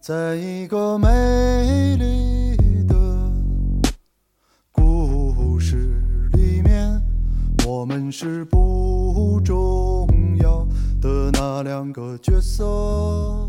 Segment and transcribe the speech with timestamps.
[0.00, 1.08] 在一个美
[1.96, 2.56] 丽
[2.88, 2.94] 的
[4.72, 6.02] 故事
[6.32, 6.98] 里面，
[7.66, 10.08] 我们是不重
[10.42, 10.66] 要
[11.02, 12.64] 的那两个角色。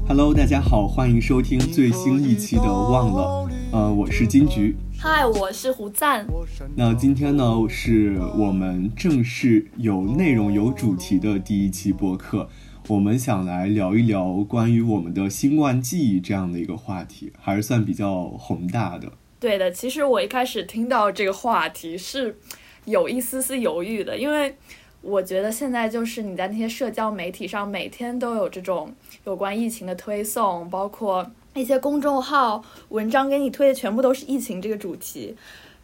[0.10, 4.76] Hello，大家好，欢迎收听最新一期的《忘了》，呃，我是金菊。
[5.00, 6.28] 嗨，我是胡赞。
[6.76, 12.50] 那今天呢，是我们正式有内容、有主题的第一期播客。
[12.88, 19.12] 我们想来聊一聊关于我们的新冠记忆这样的一个话题，还是算比较宏大的。
[19.40, 22.38] 对的，其实我一开始听到这个话题是
[22.86, 24.56] 有一丝丝犹豫的，因为
[25.02, 28.94] 我觉得现在就是你在那些社交媒体上每天都有这种
[29.26, 35.36] 有关疫情的推送，包括那些公众号文章给你推的全部都是疫情这个主题。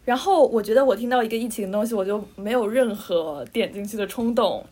[0.04, 4.64] 然后我觉得我听到一个疫情的东西，我就没有任何点进去的冲动。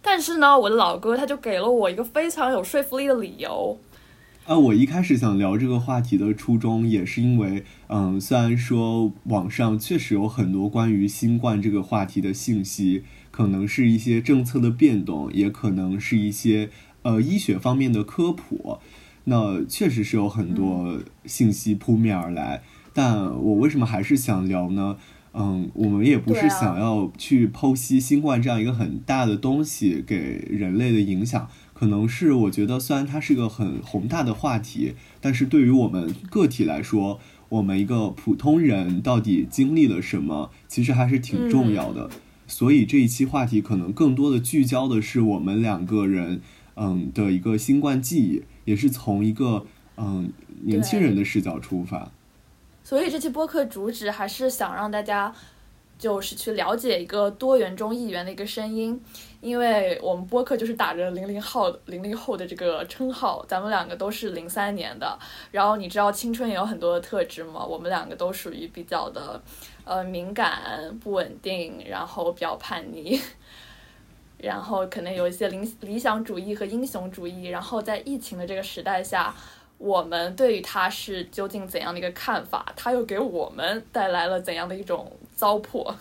[0.00, 3.78] 但是呢，我的老哥他就给了我一个非常有说服力的理由。
[4.46, 16.70] 啊，我一开始想聊这个话题的初衷，也是因为，嗯，虽然说网上确实有很多关于新冠这个话题的信息，可能是一些政策的变动，也可能是一些
[17.02, 18.78] 呃医学方面的科普，
[19.24, 22.62] 那确实是有很多信息扑面而来。
[22.94, 24.96] 但我为什么还是想聊呢？
[25.32, 37.20] 嗯，我们也不是想要去剖析新冠这样一个很大的东西给人类的影响，可能是我觉得虽然它是个很宏大的话题，但是对于我们个体来说，
[37.50, 42.10] 我们一个普通人到底经历了什么，其实还是挺重要的。
[42.46, 46.40] 所以这一期话题可能更多的聚焦的是我们两个人，
[46.76, 50.32] 嗯的一个新冠记忆，也是从一个嗯
[50.62, 52.10] 年轻人的视角出发。
[52.88, 55.30] 所以这期播客主旨还是想让大家
[55.98, 58.98] 就是去了解一个多元中一元的一个声音，
[59.42, 65.18] 因为我们播客就是打着零零后零零后的这个称号，咱们两个都是零三年的，
[65.50, 69.38] 然后你知道青春也有很多的特质嘛，我们两个都属于比较的
[69.84, 73.20] 呃敏感、不稳定，然后比较叛逆。
[74.38, 79.34] 然后可能有一些理理想主义和英雄主义，然后在疫情的这个时代下，
[79.78, 82.72] 我们对于它是究竟怎样的一个看法？
[82.76, 85.94] 它又给我们带来了怎样的一种糟粕？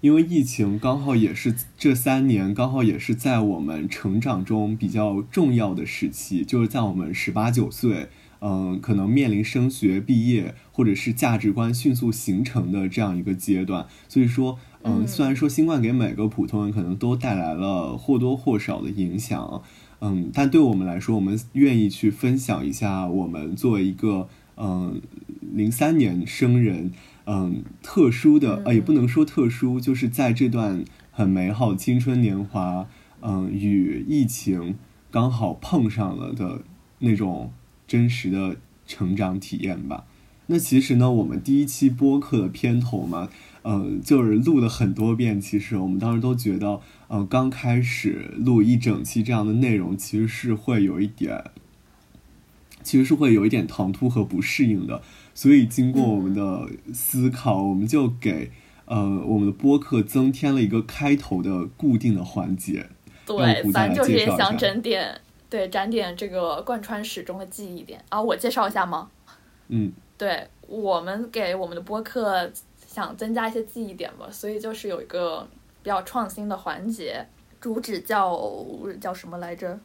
[0.00, 8.08] 因为疫情刚好也是这三年，刚好也是在我们成长中比较重要的时期，就是在我们十八九岁，
[8.40, 13.86] 嗯，可能面临升学、毕业，或者是价值观迅速形成的这样一个阶段。
[14.08, 19.62] 所以说，嗯，嗯虽然说新冠给每个普通人可能都带来了或多或少的影响，
[20.00, 25.00] 嗯，但对我们来说，我们愿意去分享一下我们作为一个嗯
[25.40, 26.92] 零三年生人。
[27.30, 32.86] 嗯，特殊的呃，也不能说特殊，就是在这段很美好青春年华，
[33.20, 34.76] 嗯，与疫情
[35.10, 36.62] 刚好碰上了的
[37.00, 37.52] 那种
[37.86, 38.56] 真实的
[38.86, 40.06] 成长体验吧。
[40.46, 43.28] 那其实呢，我们第一期播客的片头嘛，
[43.70, 45.38] 嗯，就是录了很多遍。
[45.38, 46.80] 其实我们当时都觉得，
[47.10, 51.44] 嗯，刚开始录一整期这样的内容，其实是会有一点，
[52.82, 55.02] 其实是会有一点唐突和不适应的。
[55.34, 58.50] 所以经过我们的思考，我们就给
[58.86, 62.88] 呃我们的播客增添了一个开头的固定的环节。
[63.26, 65.20] 对，咱就是也想整点，
[65.50, 68.18] 对，展点这个贯穿始终的记忆点啊。
[68.18, 69.10] 我介绍一下吗？
[69.68, 72.50] 嗯，对我们给我们的播客
[72.98, 75.46] 想增加一些记忆点吧，所以就是有一个
[75.82, 77.24] 比较创新的环节，
[77.60, 78.36] 主旨叫
[79.00, 79.78] 叫什么来着？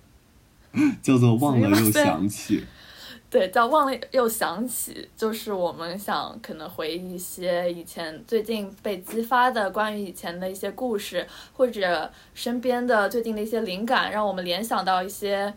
[1.03, 2.63] 叫做忘了又想起。
[3.29, 15.51] 对，叫忘了又想起，就是我们想可能回忆一些以前最近被激发的关于以前的一些故事，或者身边的最近的一些灵感，让我们联想到一些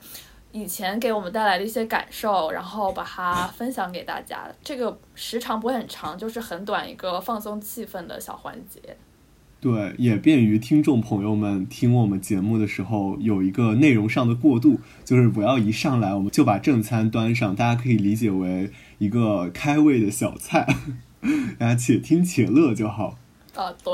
[0.57, 4.49] 以前给我们带来的一些感受，然后把它分享给大家。
[4.65, 8.97] 这个时长不会很长，就是很短一个放松气氛的小环节。
[9.61, 20.67] 对，也便于听众朋友们听我们节目的时候有一个内容上的过渡，就是不要一上来我们就把正餐端上，大家可以理解为一个开胃的小菜，
[21.59, 23.19] 大家且听且乐就好。
[23.55, 23.93] 啊，对，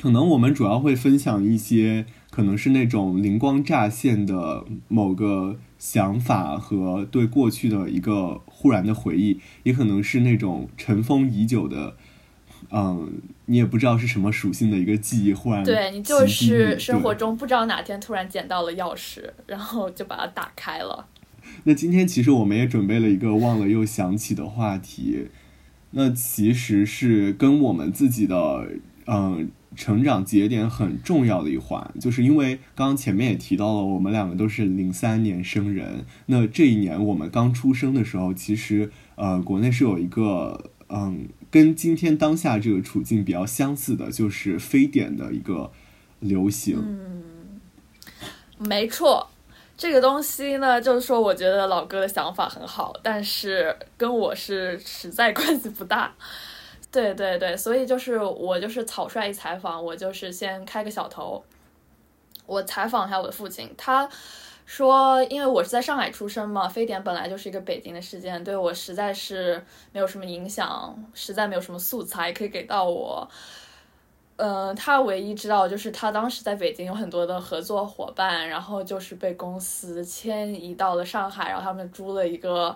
[0.00, 11.96] 可能我们主要会分享一些可能是那种灵光乍现的某个想法和对过去的一个忽然的回忆，也可能是那种尘封已久的，
[12.70, 21.06] 嗯，你也不知道是什么属性的一个记忆忽然对你就是生活中不知道哪天突然捡到了钥匙， 然后就把它打开了。
[21.64, 25.28] 那今天其实我们也准备了一个忘了又想起的话题，
[25.92, 28.68] 那其实是跟我们自己的
[29.06, 36.04] 嗯成长节点很重要的一环，就是因为刚刚前面也提到了，我们两个都是零三年生人。
[36.26, 45.70] 那这一年我们刚出生的时候，其实呃，国内是有一个嗯，跟今天当下这个处境比较相似的，就是非典的一个
[46.20, 46.78] 流行。
[46.80, 47.22] 嗯，
[48.58, 49.28] 没错。
[49.76, 56.14] 这个东西呢，就是说，我觉得老哥的想法很好，但是跟我是实在关系不大。
[56.96, 61.44] 对对对，所以就是我就是草率一采访，我就是先开个小头。
[62.46, 64.08] 我采访一下我的父亲，他
[64.64, 69.62] 说，因为我是在上海出生嘛，非典本来就是一个北京的事件，对我实在是
[69.92, 73.28] 没有什么影响，实在没有什么素材可以给到我。
[74.36, 82.74] 嗯，他唯一知道就是他当时在北京有很多的合作伙伴，然后就是被公司迁移到了上海，然后他们租了一个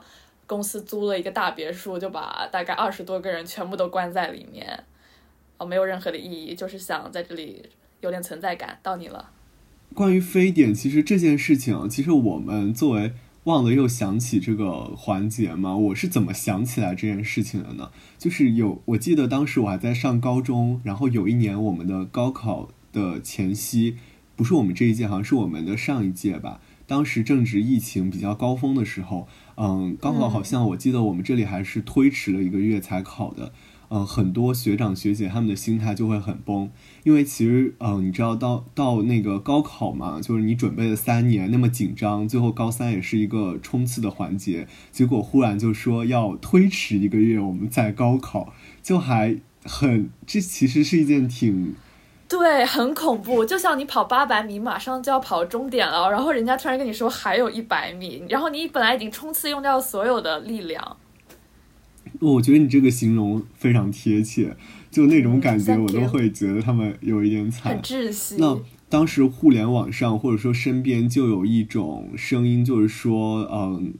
[0.50, 4.82] 公司租了一个大别墅，就把大概二十多个人全部都关在里面，
[5.58, 7.62] 哦，没有任何的意义，就是想在这里
[8.00, 8.76] 有点存在感。
[8.82, 9.30] 到你了，
[9.94, 13.12] 关于非典，其实这件事情，其实我们作为。
[13.44, 15.74] 忘了又想起这个环节嘛？
[15.74, 17.90] 我是怎么想起来这件事情的呢？
[18.18, 23.96] 就是有，我记得当时我还在上高中，然后有一年我们的高考的前夕，
[24.36, 26.60] 不是我们这一届，好像是我们的上一届吧。
[26.90, 33.52] 当时正值疫情比较高峰的时候，嗯，高考好像我记得我们这里还是推迟了一个月才考的。
[33.90, 36.68] 嗯，很多学长学姐他们的心态就会很崩，
[37.04, 48.52] 因为其实，嗯，你知道到到那个高考嘛，就是你准备了三年那么紧张，最后高三也是一个冲刺的环节，结果忽然就说要推迟一个月，我们再高考，
[48.82, 51.74] 就还很，这其实是一件挺，
[52.30, 53.44] 对，很恐怖。
[53.44, 60.96] 就像你跑八百米，马上就要跑终点了，然后人家突然跟你说还有一百米，然后你本来已经冲刺用掉所有的力量。
[62.20, 64.56] 我觉得你这个形容非常贴切，
[64.92, 67.72] 就那种感觉，我都会觉得他们有一点惨。
[67.72, 68.36] 很窒息。
[68.38, 68.56] 那
[68.88, 73.94] 当时互联网上或者说身边就有一种声音，就是说，嗯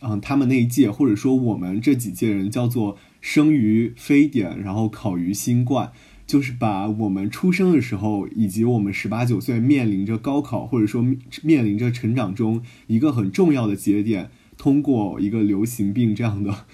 [0.00, 5.92] 嗯，他们那一届或者说我们这几届人叫做生于非典，然后考于新冠，
[6.28, 11.04] 就是把我们出生的时候以及我们十八九岁面临着高考或者说
[11.42, 16.66] 面临着成长中一个很重要的节点，通过一个流行病这样的。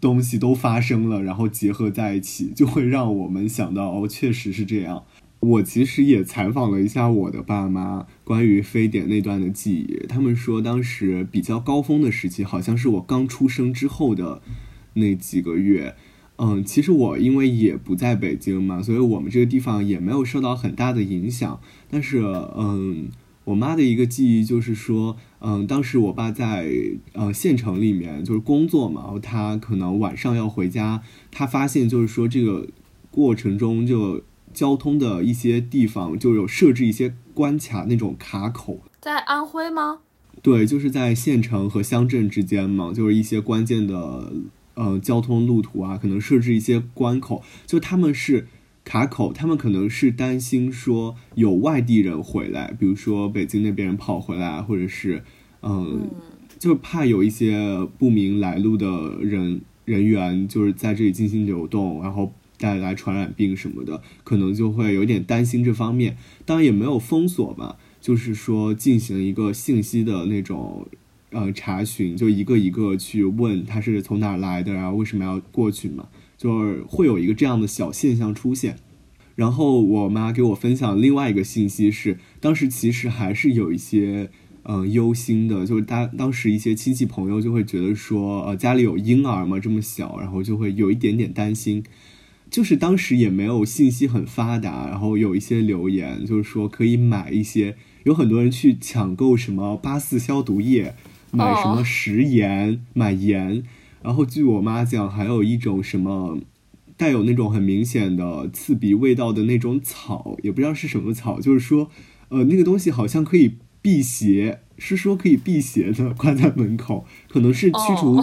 [0.00, 5.02] 东西都发生了，然后结合在一起，就会让我们想到哦，确实是这样。
[5.40, 10.06] 我其实也采访了一下我的爸妈，关于非典那段的记忆。
[10.06, 14.40] 他们说，当时比较高峰的时期，好像是我刚出生之后的
[14.94, 15.96] 那几个月。
[16.38, 21.60] 嗯，其实我因为也不在北京嘛，所以我们这个地方也没有受到很大的影响。
[21.90, 22.22] 但是，
[22.56, 23.08] 嗯。
[23.44, 26.70] 我妈的一个记忆就是说，嗯，当时我爸在
[27.14, 32.68] 呃县城里面就是工作嘛，然后他可能晚上要回家，他发现就是说这个
[33.10, 40.00] 过程中就交通的一些地方就有设置一些关卡那种卡口，在安徽吗？
[40.42, 44.30] 对，就是在县城和乡镇之间嘛，就是一些关键的
[44.78, 48.46] 呃交通路途啊，可能设置一些关口，就他们是。
[48.84, 55.22] 卡口，他们可能是担心说有外地人回来，比如说北京那边人跑回来，或者是，
[55.60, 56.08] 嗯，
[56.58, 66.16] 就怕有一些不明来路的人人员就是在这里进行流动，然后带来传染病什么的，可能就会有点担心这方面。
[66.46, 70.88] 当然也没有封锁吧，就是说进行一个信息的那种
[71.30, 76.08] 呃查询，就一个一个去问他是从哪来的，然后为什么要过去嘛。
[76.36, 78.76] 就是会有一个这样的小现象出现，
[79.34, 84.30] 然后我妈给我分享另外一个信息是，当时其实还是有一些
[84.62, 91.82] 嗯忧心的，就是当当时一些亲戚朋友就会觉得说，呃家里有婴儿嘛这么小，然后就会有一点点担心，
[92.48, 97.74] 就是当时也没有信息很发达，然后有一些留言就是说可以买一些，
[98.04, 100.94] 有很多人去抢购什么八四消毒液，
[101.30, 103.62] 买什么食盐，买盐。
[104.02, 106.38] 然后据我妈讲，还有一种什么
[106.96, 111.90] 带有那种很明显的刺鼻味道的那种草，也不知道是什么草，就是说，
[112.28, 118.16] 呃，那个东西好像可以辟邪，是说可以辟邪的，挂在门口，可能是驱除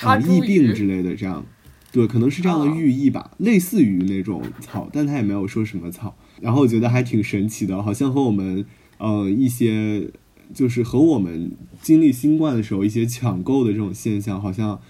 [0.00, 1.44] 啊疫病之类的，这样，
[1.92, 6.16] 对，可能是这样的寓意吧，类似于那种草，但他也没有说什么草。
[6.40, 8.64] 然后我觉得还挺神奇的，好像和我们
[8.98, 10.10] 呃一些
[10.54, 14.80] 就是和我们经历新冠的时候一些抢购的这种现象，好像。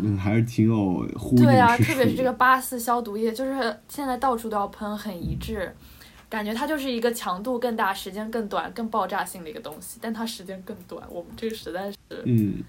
[0.00, 5.74] 嗯，还是挺有呼应对啊，特别是这个八四消毒液，就是现在到处都要喷，很一致，
[6.28, 11.02] 感觉它就是一个强度更大、时间更短、更爆炸性的一个东西，但它时间更短。
[11.10, 11.98] 我们这个实在是……
[12.26, 12.62] 嗯，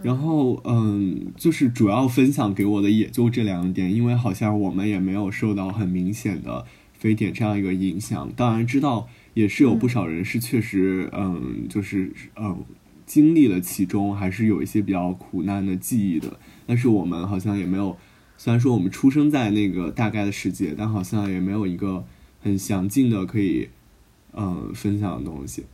[0.00, 6.64] 然后嗯，就是主要分享给我的也就这两点，因为好像我们也没有受到很明显的
[6.94, 8.32] 非典这样一个影响。
[8.34, 12.64] 当然知道也是有不少人是确实，嗯，就是嗯
[13.06, 16.38] 经历了其中，还是有一些比较苦难的记忆的。
[16.66, 17.96] 但是我们好像也没有，
[18.36, 22.04] 虽然说我们出生在那个大概的世界，但好像也没有一个
[22.42, 23.68] 很详尽的可以
[24.32, 25.66] 嗯分享的东西。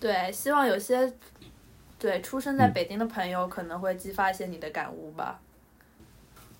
[0.00, 1.12] 对，希望有些
[1.98, 5.40] 对出生在北京的朋友可能会激发一些你的感悟吧。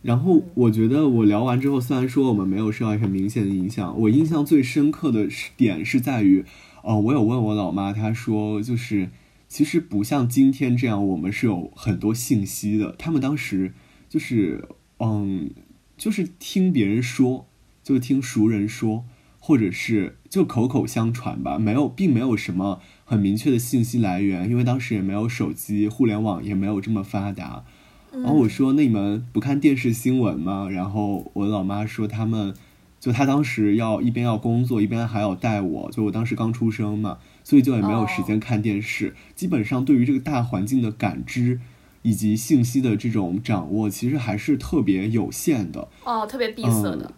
[0.03, 6.45] 然后我觉得我聊完之后，虽然说我们没有受到很明显的影响，我印象最深刻的点是在于，
[6.83, 9.11] 哦，我有问我老妈，她说就是
[9.49, 12.97] 其实不像今天这样，我们是有很多信息的。
[12.99, 13.73] 他们当时
[14.09, 14.69] 就是
[14.99, 15.51] 嗯，
[15.97, 17.47] 就是听别人说，
[17.85, 19.05] 就听熟人说，
[19.39, 27.65] 或者是就口口相传吧，没有，并没有什么很明确的信息来源，因为当时也没有手机，互联网也没有这么发达。
[28.13, 32.53] 然后我说：“那你们不看电视新闻吗？”然后我老妈说：“他们
[33.01, 39.15] 就她当时要一边要工作，一边还要带我，就我当时刚出生嘛，所以就也没有时间看电视。
[39.35, 41.59] 基本上对于这个大环境的感知
[42.03, 45.89] 以及信息的这种掌握，其实还是特别有限的。
[46.05, 47.11] 哦，特别闭塞的。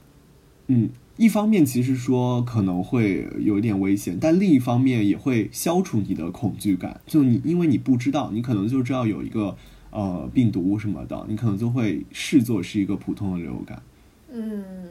[0.68, 7.00] 嗯，一方面其实说可能会有一点危险，但另一方面也会消除你的恐惧感。
[7.04, 9.56] 就你因为你不知道，你可能就知道有一个。
[9.94, 13.80] 呃，病毒什么的，你可能就会视作是一个普通的流感。
[14.28, 14.88] 嗯，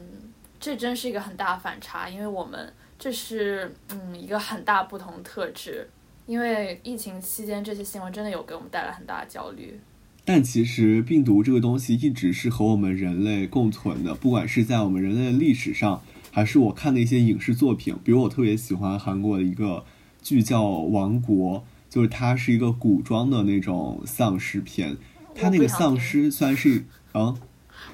[0.58, 5.86] 这真是一个很大反差，因为我们这是嗯一个很大不同特质。
[6.26, 9.78] 因为疫情期间这些新闻真的有给我们带来很大的焦虑。
[10.24, 19.84] 但其实病毒这个东西一直是和我们人类共存的，不管是在我们人类的历史上，还是我看的一些影视作品，比如我特别喜欢韩国的一个
[20.22, 21.58] 剧叫《王国》。
[21.94, 24.96] 就是它是一个古装的那种丧尸片，
[25.32, 26.84] 它那个丧尸虽然是
[27.14, 27.32] 啊，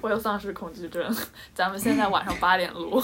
[0.01, 1.15] 我有丧尸恐惧症，
[1.55, 2.99] 咱们现在晚上八点录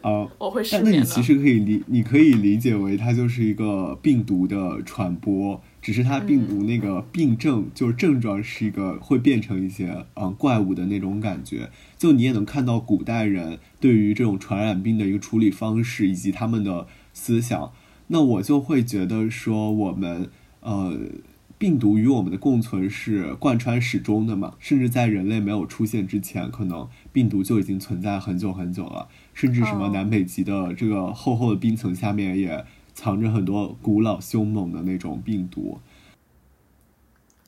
[0.00, 17.70] 啊，我会失眠那你其实可以理，你可以理解为它就是一个病毒的传播，只是它病毒那个病症就是症状是一个会变成一些嗯怪物的那种感觉，就你也能看到古代人对于这种传染病的一个处理方式以及他们的思想。
[18.12, 20.28] 那我就会觉得说，我们
[20.60, 20.94] 呃，
[21.56, 35.80] 病毒与我们的共存是贯穿始终的嘛，甚至在人类没有出现之前，可能病毒就已经存在很久很久了，甚至什么南北极的这个厚厚的冰层下面也藏着很多古老凶猛的那种病毒。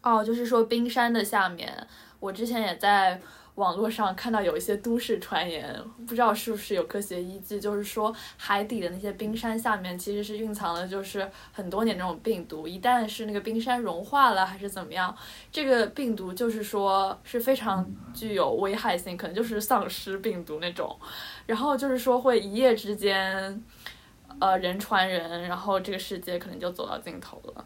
[0.03, 1.87] 哦，就是说冰山的下面，
[2.21, 3.21] 我之前也在。
[3.57, 15.17] 网络上看到有一些都市传言，不知道是不是有科学依据，就是说海底的那些冰山下面其实是蕴藏了就是很多年那种病毒，一旦是那个冰山融化了还是怎么样，
[15.53, 20.99] 这个病毒就是说是非常具有危害性，可能就是丧尸病毒那种，
[21.47, 23.63] 然后就是说会一夜之间，
[24.41, 27.65] 呃人传人，然后这个世界可能就走到尽头了。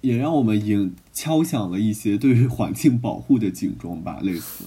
[0.00, 4.66] 也让我们影敲响了一些对于环境保护的警钟吧，类似。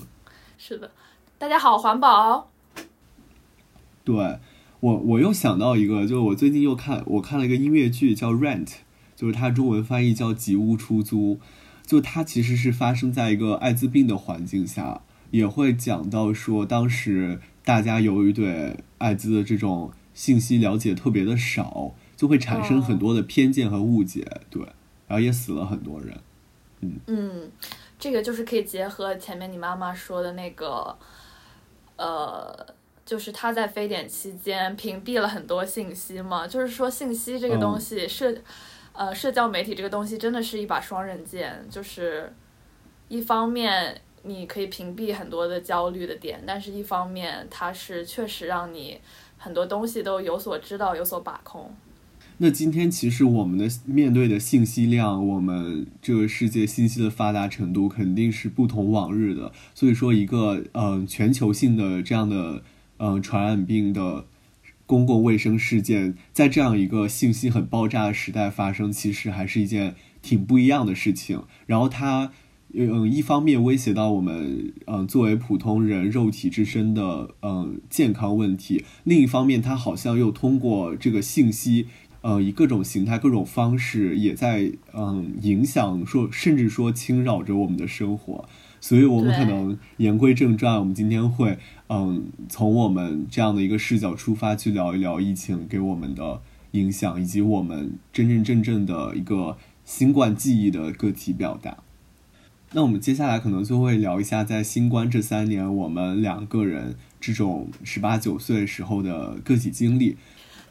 [0.58, 0.92] 是的，
[1.38, 2.52] 大家好，环保。
[4.04, 4.40] 对，
[4.80, 8.66] 我我又想到一个，就是我最近又看我看了一个音乐剧叫《Rent》，
[9.16, 11.36] 就是它中文翻译叫《吉屋出租》，
[11.86, 24.64] 就它其实是发生在一个艾滋病的环境下，也会讲到说当时大家由于对艾滋的这种信息了解特别的少，就会产生很多的偏见和误解，对。
[25.12, 26.18] 然后也死了很多人，
[26.80, 26.98] 嗯。
[27.08, 27.52] 嗯，
[28.00, 30.98] 这个就是可以结合前面你妈妈说的那个，
[31.98, 32.66] 呃，
[33.06, 38.34] 就是他在非典期间屏蔽了很多信息嘛，就是说信息这个东西，社
[38.94, 42.34] 呃社交媒体这个东西真的是一把双刃剑，就是
[43.10, 49.02] 一方面你可以屏蔽很多的焦虑的点，但是一方面它是确实让你
[49.38, 51.76] 很多东西都有所知道、有所把控。
[52.44, 59.52] 那今天其实我们的面对的信息量，我们这个世界信息的发达程度肯定是不同往日的。
[59.76, 62.64] 所以说，一个嗯全球性的这样的
[62.98, 64.26] 嗯传染病的
[64.88, 69.94] 公共卫生事件，在这样一个信息很爆炸的时代发生，其实还是一件
[70.24, 71.44] 挺不一样的事情。
[71.68, 72.32] 然后它
[72.74, 81.86] 嗯一方面威胁到我们嗯作为普通人肉体自身的嗯健康问题，另一方面它好像又通过这个信息。
[82.22, 88.48] 呃，以各种形态、各种方式，也在嗯影响，说甚至说侵扰着我们的生活。
[88.80, 91.60] 所以，我们可能言归正传，我们今天会
[91.90, 101.78] 嗯从我们这样的一个视角出发，去聊一聊疫情给我们的影响，以及我们真真正正的一个新冠记忆的个体表达。
[102.74, 110.18] 那我们接下来可能就会聊一下，在新冠这三年，我们两个人这种十八九岁时候的个体经历。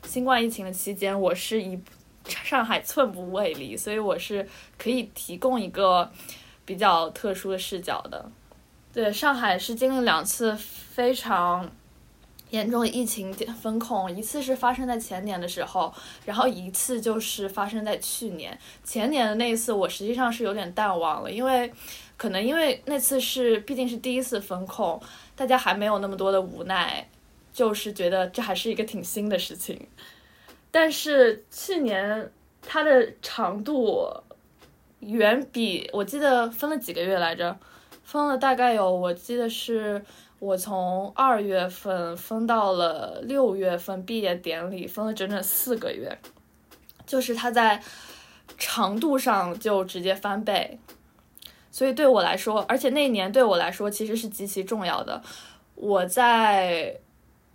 [0.04, 1.78] 新冠疫情的期间，我是以
[2.26, 6.10] 上海寸步未离，所以我是可以提供一个
[6.64, 8.30] 比较特殊的视角的。
[8.92, 11.70] 对，上海是经历两次非常
[12.50, 18.58] 严重的疫情风控，一次是发生在前年的时候，然后一次就是发生在去年。
[18.82, 21.72] 前年的那一次，我实际上是有点淡忘了，因为
[22.16, 25.00] 可能因为那次是毕竟是第一次风控，
[25.36, 27.08] 大家还没有那么多的无奈，
[27.52, 29.88] 就是觉得这还是一个挺新的事情。
[30.70, 32.30] 但是去年
[32.62, 34.08] 它的长度
[35.00, 37.58] 远比我记得分了几个月来着。
[38.02, 40.04] 分了大概有，我记得是
[40.40, 46.18] 我从二月份分到了六月份毕业典礼，分了整整四个月，
[47.06, 47.80] 就是它在
[48.58, 50.80] 长度上就直接翻倍，
[51.70, 55.22] 所以对我来说，而且那一年对我来说其实是极其重要的。
[55.76, 56.98] 我在，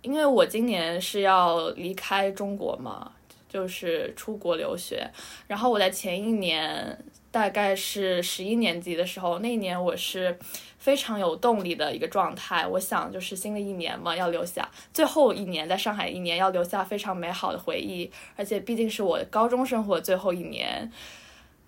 [0.06, 3.10] 因为我今年是要离开中国嘛，
[3.48, 5.10] 就是出国留学，
[5.46, 6.98] 然后我在前一年。
[7.28, 10.38] 大概是十一年级的时候，那一年我是
[10.78, 12.66] 非常有动力的一个状态。
[12.66, 18.10] 我想，就是新的一年嘛，要留下最后一年在上海一年，要留下非常美好的回忆。
[18.36, 20.90] 而且毕竟是我高中生活最后一年，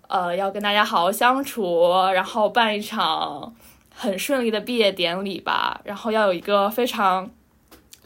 [0.07, 3.53] 呃，要跟大家好好相处，然后办一场
[3.93, 7.29] 很顺利的毕业典礼吧，然后要有一个非常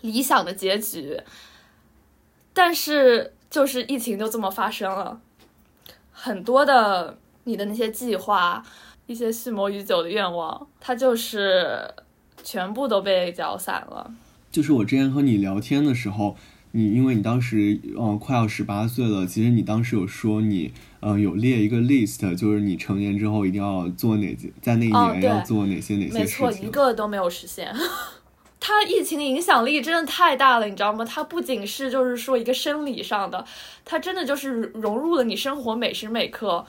[0.04, 1.20] 理想的结局。
[2.54, 5.20] 但是，就是疫情就这么发生了，
[6.12, 7.18] 很多的。
[7.46, 8.64] 你的那些计划，
[9.06, 11.94] 一些蓄谋已久的愿望，它就是
[12.42, 14.10] 全部都被搅散了。
[14.50, 16.38] 就是我之前和你聊天的时候，
[16.72, 26.46] 你因为你当时嗯快要十八岁了，其实你当时有说你嗯有列一个 list，就是你成年之后一定要做哪些，在那一年要做哪些哪些事情。
[26.46, 27.76] 没错，一个都没有实现。
[28.66, 31.04] 它疫情影响力真的太大了，你知道吗？
[31.04, 33.46] 它不仅是就是说一个生理上的，
[33.84, 36.66] 它真的就是融入了你生活每时每刻。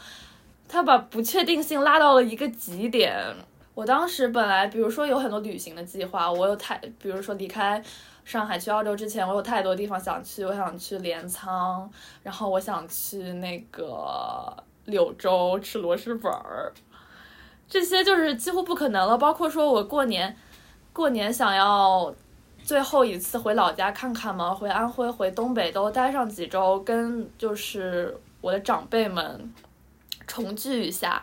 [0.66, 3.14] 它把不确定性拉到了一个极点。
[3.74, 7.80] 我当时本来，比如说有很多旅行的计划，我有太，比如说离开
[8.24, 10.44] 上海去澳洲之前，我有太多地方想去。
[10.44, 11.88] 我想去镰仓，
[12.24, 14.52] 然后我想去那个
[14.86, 16.72] 柳州吃螺蛳粉儿，
[17.68, 19.16] 这些就是几乎不可能了。
[19.16, 20.36] 包括说我过年，
[20.94, 22.14] 过年想要
[22.62, 29.52] 最后一次回老家看看嘛，回安徽、回东北都待上几周，跟就是我的长辈们。
[30.26, 31.22] 重聚一下，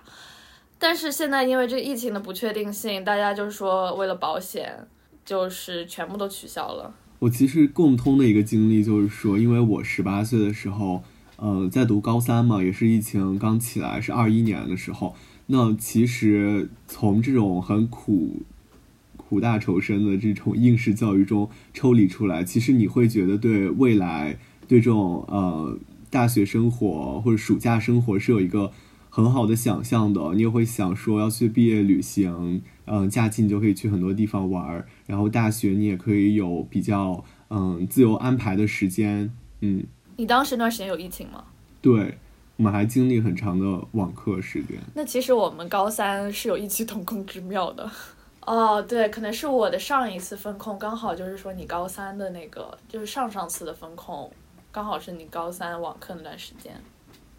[0.77, 4.77] 但是现在因为这疫情的不确定性，大家就是说为了保险，
[5.25, 6.93] 就是全部都取消了。
[7.17, 11.01] 我其实共通的一个经历就是说，因为我十八岁的时候，
[11.37, 15.15] 呃，在读高三嘛，也是疫情刚起来，是二一年的时候。
[15.47, 18.43] 那其实从这种很苦
[19.31, 28.73] 苦大仇深的这种应试教育中抽离出来，其实你会觉得对未来，对这种呃大学生活或者暑假生活是有一个。
[29.13, 39.83] 很好的想象的，你也会想说要去毕业旅行，嗯，假期你就可以去很多地方玩儿，然后大学你也可以有比较嗯自由安排的时间，嗯。
[40.15, 41.43] 你当时那段时间有疫情吗？
[41.81, 42.17] 对，
[42.55, 44.77] 我们还经历很长的网课时间。
[44.95, 47.91] 那其实我们高三是有异曲同工之妙的。
[48.45, 54.31] 哦，对，可能是我的上一次风控刚好就是说你高三的那个，就是上上次的风控，
[54.71, 56.73] 刚好是你高三网课那段时间。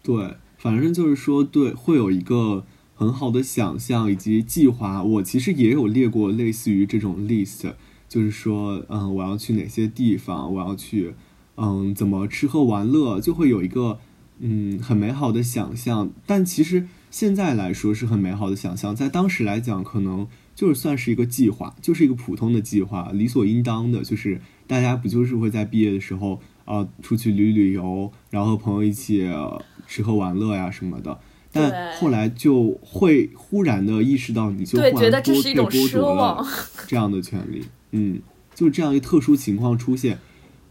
[0.01, 0.35] 对。
[0.57, 2.63] 反正就是说，对，会有一个
[2.95, 5.03] 很好的想象以及计划。
[5.03, 7.73] 我其实也有列过类似于这种 list，
[8.07, 11.13] 就是说，嗯，我要去哪些地方，我要去，
[11.57, 13.99] 嗯，怎么吃喝玩乐，就会有一个，
[14.39, 16.09] 嗯，很美好的想象。
[16.25, 29.31] 但其实现在来说是很美好的想象，在当时来讲，可能就是算是一个计划，就是一个普通的计划，理所应当的，就是大家不就是会在毕业的时候啊，出去旅旅游，然后和朋友一起。
[29.85, 31.19] 吃喝玩乐呀什么的，
[31.51, 36.47] 但后来就会忽然的意识到，你就忽然被剥夺了
[36.87, 37.65] 这样的权利。
[37.91, 38.21] 嗯，
[38.55, 40.17] 就这样一特殊情况出现，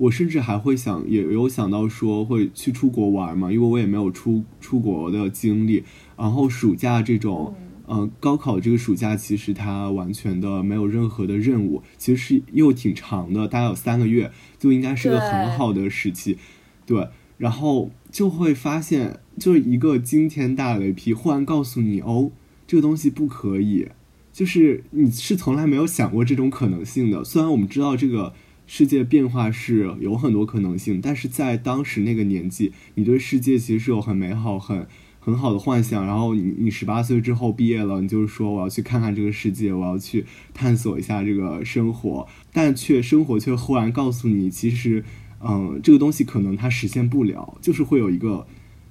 [0.02, 5.84] 我甚至还会想，也有想到说会去出国玩嘛，因为我也没有出出国的经历。
[6.16, 7.54] 然后暑假这种，
[7.86, 16.38] 嗯，高考这个暑假其实它完全的没有任何的任务，其实是又挺长的，大概有三个月，就应该是个很好的时期。
[16.86, 17.90] 对，然后。
[18.12, 22.30] 就会发现，就一个惊天大雷劈，忽然告诉你哦，
[22.66, 23.88] 这个东西不可以，
[24.30, 27.24] 就是你是从来没有想过这种可能性的。
[27.24, 28.34] 虽然我们知道这个
[28.66, 34.86] 世界变化是有很多可能性，但是在当时那个年纪，你对世界其实是有很美好、很
[35.20, 45.04] 很好的幻想，然后你你十八岁之后毕业了，你就是说我要去看看这个世界，我要去探索一下这个生活，但却生活却忽然告诉你，其实，
[45.40, 48.46] 嗯，这个东西可能它实现不了，就是会有一个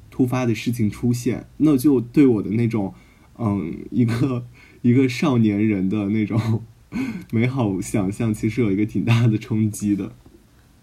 [0.09, 2.93] 突发的事情出现，那就对我的那种，
[3.37, 4.45] 嗯，一个
[4.83, 6.63] 一个少年人的那种
[7.31, 10.11] 美好想象，其实有一个挺大的冲击的。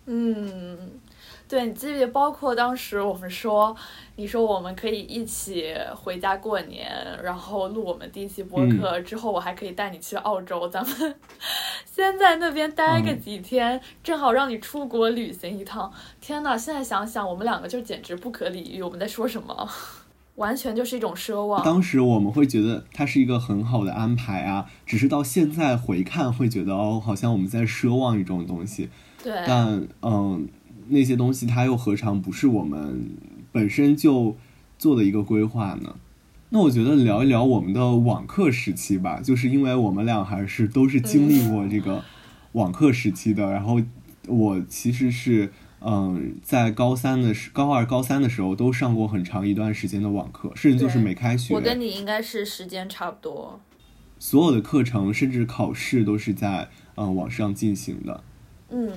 [0.07, 1.01] 嗯。
[1.47, 2.09] 对，你记不记得？
[2.09, 3.75] 包括当时我们说，
[4.16, 6.87] 你说我们可以一起回家过年，
[7.23, 11.14] 然后录我们第一期播客，之后我还可以带你去澳洲，咱们
[11.87, 15.90] 先在那边待个几天，正好让你出国旅行一趟。
[16.21, 19.66] 天呐，现在想想，我们两个就简直不可理喻，我们在说什么？
[20.38, 21.62] 完全就是一种奢望。
[21.62, 28.88] 当时我们会觉得它是一个很好的安排啊，只是到现在回看会觉得哦，好像我们在奢望一种东西。
[29.22, 29.44] 对。
[29.46, 30.48] 但嗯。
[30.90, 33.11] 那些东西，它又何尝不是我们
[33.53, 34.35] 本身就
[34.79, 35.96] 做的一个规划呢？
[36.48, 42.03] 那我觉得聊一聊我们的网课时期吧，就是因为我们俩还是都是经历过这个
[42.53, 43.53] 网课时期的。
[43.53, 43.79] 然后
[44.29, 51.55] 我其实是嗯，在高三的时高二、高三的时候都上过很长一段时间的网课，甚至就是没开学。
[51.55, 53.61] 我跟你应该是时间差不多。
[54.19, 58.25] 所有的课程甚至考试都是在嗯网上进行的。
[58.71, 58.93] 嗯。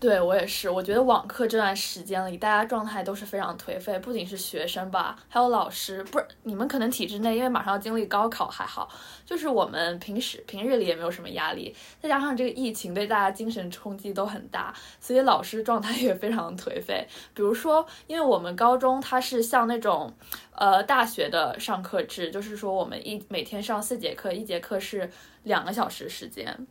[0.00, 6.02] 对我也是，我觉得网课这段时间里，大家状态都是非常颓废，不仅是学生吧，还有老师。
[6.04, 8.88] 不是你们可能体制内，因为马上要经历高考还好，
[9.26, 17.06] 就是我们平时平日里也没有什么压力，再加上这个疫情对大家精神冲击都很大，所以老师状态也非常颓废。
[17.34, 20.10] 比如说，因为我们高中它是像那种，
[20.52, 25.10] 呃，大学的上课制，就是说我们一每天上四节课，一节课是
[25.42, 26.66] 两个小时时间，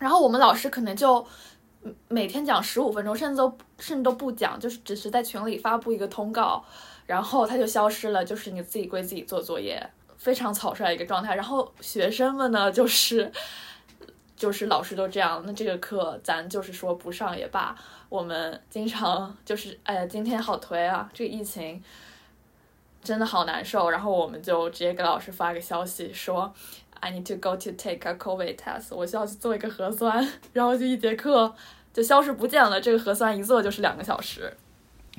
[0.00, 1.24] 然后我们老师可能就。
[2.08, 6.62] 每天讲十五分钟，甚至都甚至都不讲，就是只是在群里发布一个通告，
[7.06, 9.82] 然后他就消失了，就是你自己归自己做作业，
[10.18, 11.34] 非常草率一个状态。
[11.34, 13.32] 然后学生们呢，就是
[14.36, 17.74] 就是老师都这样，那这个课咱就是说不上也罢。
[18.10, 21.82] 我们经常就是哎呀，今天好颓啊，这个疫情
[23.02, 23.88] 真的好难受。
[23.88, 26.52] 然后我们就直接给老师发个消息说。
[27.00, 28.94] I need to go to take a COVID test。
[28.94, 31.54] 我需要去做一个核酸，然后就一节课
[31.92, 32.80] 就消失不见了。
[32.80, 34.54] 这个核酸一做就是两个小时。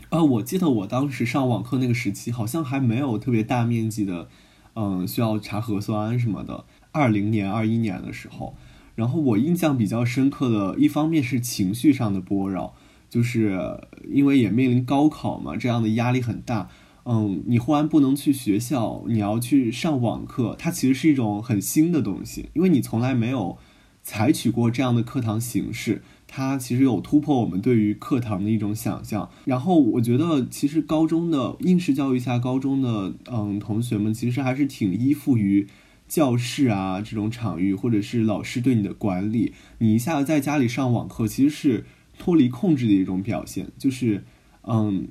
[0.10, 4.28] 呃，我记得我当时上网课那个时期，好像还没有特别大面积的，
[4.76, 6.64] 嗯，需要查核酸什么的。
[6.92, 8.56] 二零年、二一年的时候，
[8.96, 12.74] 然后我印象比较深刻的一方面是情绪上的波扰，
[13.10, 16.70] 就是因为也面临高考嘛，这样的压力很大。
[17.04, 23.58] 嗯，你忽然不能去学校，你要去上网课，它其实是一种很新的东西，因为你从来没有
[24.04, 29.32] 采取过这样的课堂形式，它其实有突破我们对于课堂的一种想象。
[29.46, 35.68] 然后我觉得，其实高中的应试教育下，高中的嗯同学们其实还是挺依附于
[36.08, 39.54] 教室啊这种场域，或者是老师对你的管理。
[39.80, 41.86] 你一下子在家里上网课，其实是
[42.20, 44.24] 脱离控制的一种表现，就是
[44.68, 45.08] 嗯。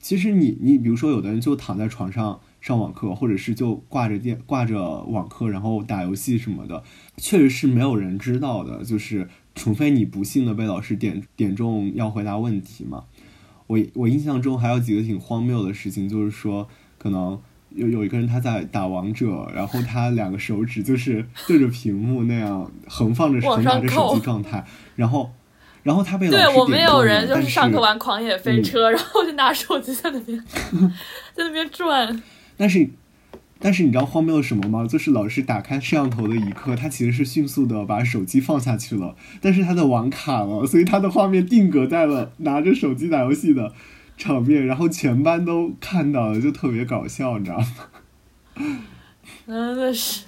[0.00, 6.82] 其实你你比如说，有的人就躺在床上上网课，或者是就挂着电挂着网课，然后打游戏什么的，
[7.18, 8.82] 确实是没有人知道的。
[8.82, 13.04] 就是除非你不幸的被老师点点中要回答问题嘛。
[13.66, 24.64] 我我印象中还有几个挺荒谬的事情，就是说可能有有一个人他在打王者，然后他两个手指就是对着屏幕那样横放着横拿着手机状态，
[24.96, 25.30] 然后。
[25.82, 30.38] 然后他被老师对我们有人就是上课玩狂野飞车，然后就拿手机 在那边
[31.34, 32.22] 在那边转。
[32.56, 32.88] 但是，
[33.58, 34.86] 但是你知道荒谬的什么吗？
[34.86, 43.72] 就是老师打开摄像头的一刻，他其实是迅速的把手机放下去了，但是他的网卡了，所以他的画面定格在了拿着手机打游戏的
[44.18, 47.66] 场面，然后全班都看到了，就特别搞笑，你知道吗？
[49.46, 50.24] 真的是。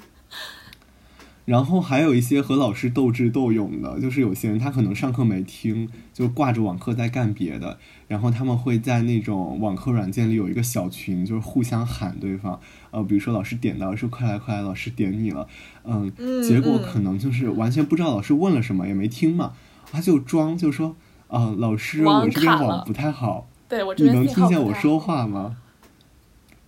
[1.45, 7.79] 然后还有一些和老师斗智斗勇的，就是有些人他可能上课没听，就挂着网课在干别的。
[8.07, 12.61] 然后他们会在那种网课软件里有一个小群，就是互相喊对方。
[12.91, 15.49] 呃，比如说老师点到说快来快来，老师点你了。
[15.85, 19.53] 嗯，结果可能就是完全不知道老师问了什么，也没听嘛，
[19.91, 20.95] 他就装就说
[21.29, 25.57] 啊，老师我这边网不太好，对我你能听见我说话吗？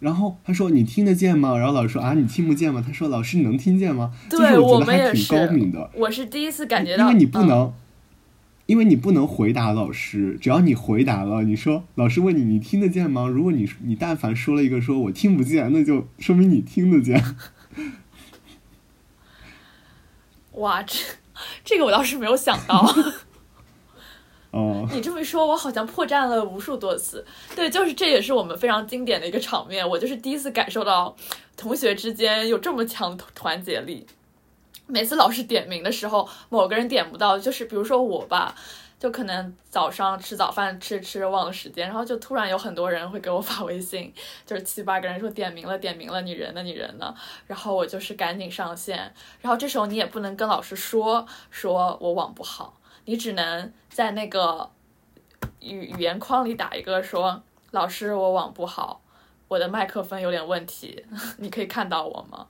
[0.00, 5.90] 然后他说：“你听得见吗？”然后老师说：“啊，你听不见吗？”他说：“老师，你能听见吗？”对我觉得还挺高明的。
[5.94, 7.72] 我是第一次感觉到，因为你不能，
[8.66, 10.36] 因为你不能回答老师。
[10.40, 17.22] 只要你回答了，你说老师问你：“你听得见吗？”如果你你但凡说了一个说我听不见，那就说明你听得见。
[20.52, 20.98] 哇，这
[21.64, 22.86] 这个我倒是没有想到。
[24.54, 27.26] 哦，你这么一说，我好像破绽了无数多次。
[27.56, 29.86] 对，就是这也是我们非常经典的一个场面。
[29.86, 31.16] 我就是第一次感受到
[31.56, 34.06] 同学之间有这么强的团结力。
[34.86, 38.54] 每次老师点名的时候，某个人点不到，就是比如说我吧，
[39.00, 44.14] 就可能早上吃早饭吃吃忘了时间，然后就突然有很多人会给我发微信，
[44.46, 46.62] 就是七八个人说点名了，点名了，你人呢？
[46.62, 47.12] 你人呢？
[47.48, 52.78] 然后我就是赶紧上线，然后这时候你也不能跟老师说说我网不好。
[53.06, 54.68] 你只能在那个
[55.60, 59.00] 语语言框里打一个说：“老师，我网不好，
[59.46, 61.04] 我的麦克风有点问题，
[61.38, 62.48] 你可以看到我吗？”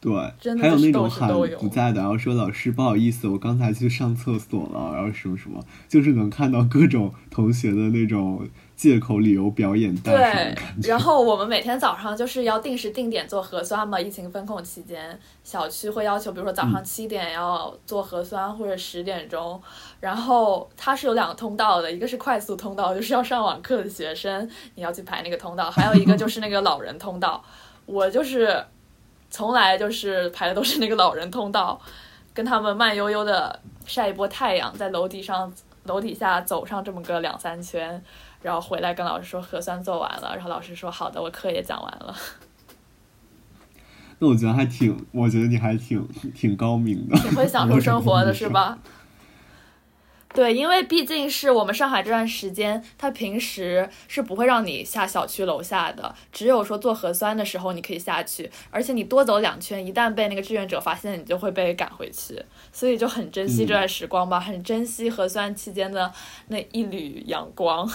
[0.00, 1.28] 对，真的还有那种都是喊
[1.58, 10.54] 不在的，然后说老师不好意思，我刚才去上厕所了，然后什么什么，就是能看到各种同学的那种借口理由表演大对。
[10.82, 14.00] 然后我们每天早上就是要定时定点做核酸嘛。
[14.00, 19.60] 疫情封控期间，小区会要求，比如说早嗯上七点要做核酸，或者十点钟。
[20.00, 27.42] 然后它是有两个通道的，一个是快速通道，就是要上网课的学生，你要去排那个通道；还有一个就是那个老人通道。
[27.86, 28.64] 我就是
[29.30, 31.80] 从来就是排的都是那个老人通道，
[32.34, 35.52] 跟他们慢悠悠的晒一波太阳，在楼底上
[35.84, 38.02] 楼底下走上这么个两三圈。
[38.42, 42.14] 然后回来跟老师说核酸做完了，然后老师说好的，我课也讲完了。
[44.18, 48.78] 那我觉得还挺，我觉得你还挺挺高明的，挺会享受生活的是吧？
[50.34, 66.10] 对，因为毕竟是我们上海这段时间，他平时是不会让你下小区楼下的，只有说做核酸的时候你可以下去，而且你多走两圈，一旦被那个志愿者发现，你就会被赶回去，所以就很珍惜这段时光吧，很珍惜核酸期间的
[66.48, 67.86] 那一缕阳光。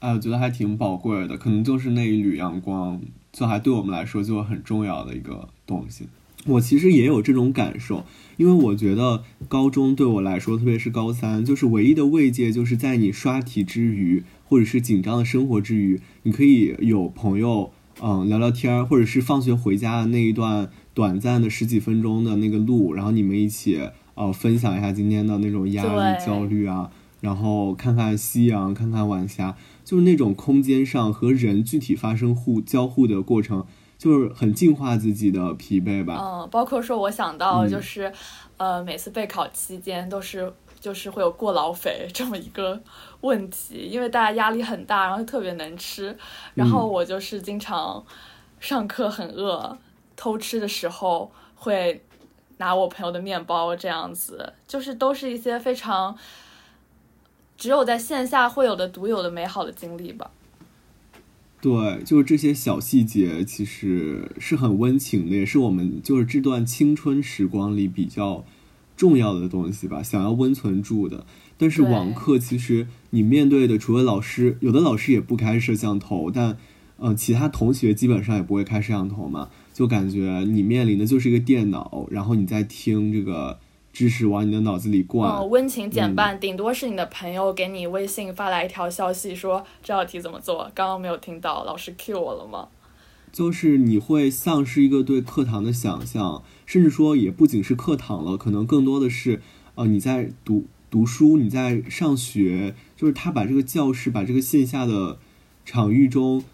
[0.00, 3.00] 哎，我觉得还挺宝贵的，可能就是那一缕阳光，
[3.32, 6.06] 就还对我们来说就很重要的一个东西。
[6.46, 8.04] 我其实也有这种感受，
[8.36, 23.80] 因为我觉得高中对我来说，特别是高三，就是唯一的慰藉，就是在你刷题之余，或者是紧张的生活之余，你可以有朋友，嗯，聊聊天，或者是放学回家的那一段短暂的十几分钟的那个路，然后你们一起，
[24.14, 26.92] 呃，分享一下今天的那种压力、焦虑啊，
[27.26, 33.66] 然后看看夕阳，看看晚霞，就是那种空间上和人具体发生互交互的过程，
[33.98, 36.16] 就是很净化自己的疲惫吧。
[36.20, 38.12] 嗯，包括说我想到嗯就是，
[38.58, 42.80] 呃，每次备考期间都是就是会有过劳肥这么一个
[43.22, 46.16] 问题，因为大家压力很大，然后特别能吃，
[46.54, 48.04] 然后我就是经常
[48.60, 49.76] 上课很饿，
[50.14, 52.00] 偷吃的时候会
[52.58, 56.16] 拿我朋友的面包这样子，就是都是一些非常
[57.56, 60.30] 只有在线下会有的独有的美好的经历吧。
[61.60, 68.44] 对，就是这些小细节，其实是很温情的，也是我们就是这段青春时光里比较
[68.96, 71.26] 重要的东西吧，想要温存住的。
[71.58, 76.58] 但是网课其实你面对的，除了老师，有的老师也不开摄像头，但
[76.98, 83.58] 呃，其他同学基本上也不会开摄像头嘛，就感觉你面临的就是一个电脑，然后你在听这个
[83.96, 85.38] 知识往你的脑子里灌。
[85.38, 92.68] 嗯，温情减半，顶多是你的朋友给你微信发来一条消息说这道题怎么做，刚刚没有听到，老师 Q 我了吗？
[93.32, 99.40] 就是你会丧失一个对课堂的想象，甚至说也不仅是课堂了，可能更多的是，
[99.76, 105.18] 呃，你在读读书，你在上学，就是他把这个教室，把这个线下的
[105.64, 106.44] 场域中，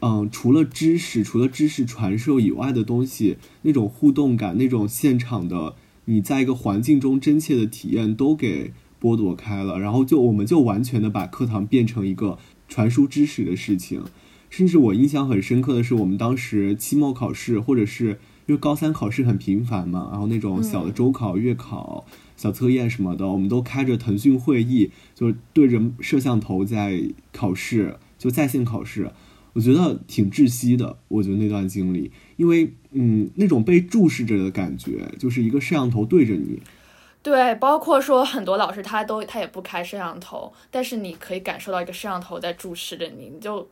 [0.00, 5.74] 嗯、除了知识，除了知识传授以外的东西，那种互动感，那种现场的
[6.10, 12.36] 你在一个环境中真切的体验都给剥夺开了，然后就我们就完全的把课堂变成一个
[12.68, 14.02] 传输知识的事情。
[14.50, 22.04] 甚至我印象很深刻的是，我们当时期末考试，或者是因为高三考试很频繁嘛，然后那种小的周考、月考、
[22.36, 27.00] 小测验什么的，我们都开着腾讯会议，就是对着摄像头在
[27.32, 29.12] 考试，就在线考试。
[29.52, 36.60] 我觉得挺窒息的，我觉得那段经历，因为嗯，那种被注视着的感觉，就是一个摄像头对着你，
[37.22, 43.68] 对，包括说很多老师他都他也不开摄像头，但是你可以感受到一个摄像头在注视着你，你就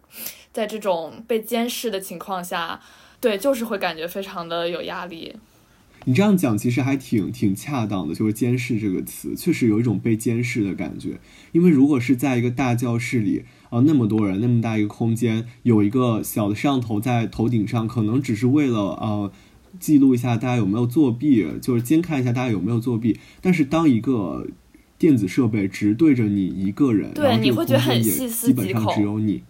[0.52, 2.80] 在这种被监视的情况下，
[3.20, 5.36] 对，就是会感觉非常的有压力。
[6.04, 11.18] 你这样讲其实还挺挺恰当的，就是“监视”这个词，确实有一种被监视的感觉。
[11.52, 19.31] 因为如果是在一个大教室里啊、那么多人，那么大一个空间，有一个小的摄像头在头顶上，可能只是为了呃
[19.78, 23.18] 记录一下大家有没有作弊，就是监看一下大家有没有作弊。
[23.40, 24.46] 但是当一个
[24.98, 29.42] 电子设备直对着你一个人，对你会觉得很细思基本上极恐只有你，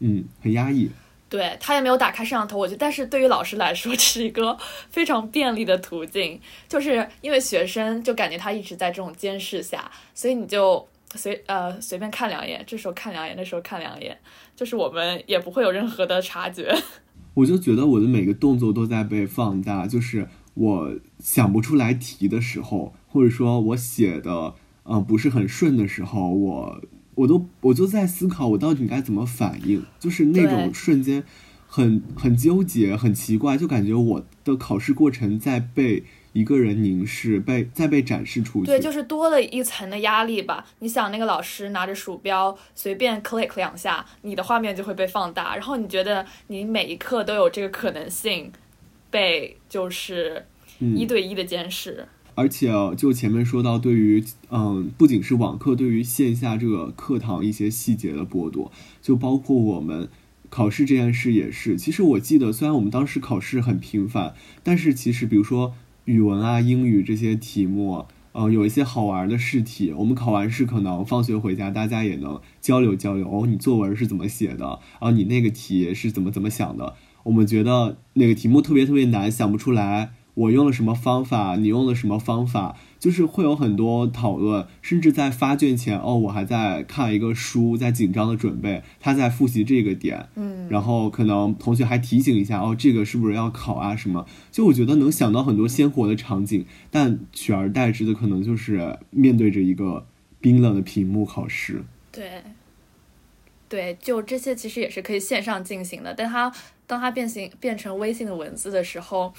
[0.00, 0.84] 嗯，很压抑。
[0.84, 0.90] 对
[1.28, 4.56] 对他也没有打开摄像头，我觉得，但是对于老师来说，这是一个
[4.90, 14.16] 非常便利的途径，就是因为学生就感觉他一直在这种监视下，所以你就随呃随便看两眼，这时候看两眼，那时候看两眼，
[14.54, 16.74] 就是我们也不会有任何的察觉。
[17.34, 26.82] 我就觉得我的每个动作都在被放大，就是我想不出来题的时候，或者说我写的呃不是很顺的时候，我。
[27.16, 31.24] 我都我就在思考，我到底该怎么反应，就是那种瞬间，
[31.66, 36.04] 很很纠结，很奇怪，就感觉我的考试过程在被
[36.36, 38.66] 一个人凝视，被再被展示出去。
[38.66, 40.66] 对，就是多了一层的压力吧。
[40.80, 48.52] 你想，那个老师拿着鼠标随便 click 两下，你的画面就会被放大，然后你觉得你每一刻都有这个可能性
[49.10, 50.44] 被就是
[50.78, 52.06] 一对一的监视。
[52.34, 58.70] 而且就前面说到，对于嗯，不仅是网课，对于线下这个课堂一些细节的剥夺，
[59.00, 60.10] 就包括我们
[60.50, 61.76] 考试这件事也是。
[61.76, 65.74] 其实我记得，虽然我们当时考试很频繁，但是其实比如说
[66.06, 73.28] 语文啊、英语这些题目，嗯，有一些好玩的试题，我们考完试可能放学回家，大家也能交流交流。
[73.28, 74.78] 哦，你作文是怎么写的？
[75.00, 76.94] 啊，你那个题是怎么怎么想的？
[77.24, 80.12] 我们觉得那个题目特别特别难，想不出来。
[80.34, 81.56] 我用了什么方法？
[81.56, 82.76] 你用了什么方法？
[82.98, 93.94] 就是会有很多讨论，甚至在发卷前，哦，我还在看一个书，在紧张的准备，他在复习这个点，嗯，然后可能同学还提醒一下，哦，这个是不是要考啊？
[93.94, 94.26] 什么？
[94.50, 100.06] 就我觉得能想到很多鲜活的场景，但取而代之的可能就是面对着一个
[100.40, 101.84] 冰冷的屏幕考试。
[102.10, 102.42] 对，
[103.68, 106.50] 对，就这些其实也是可以线上进行的，但它
[106.86, 109.32] 当它变形变成微信的文字的时候。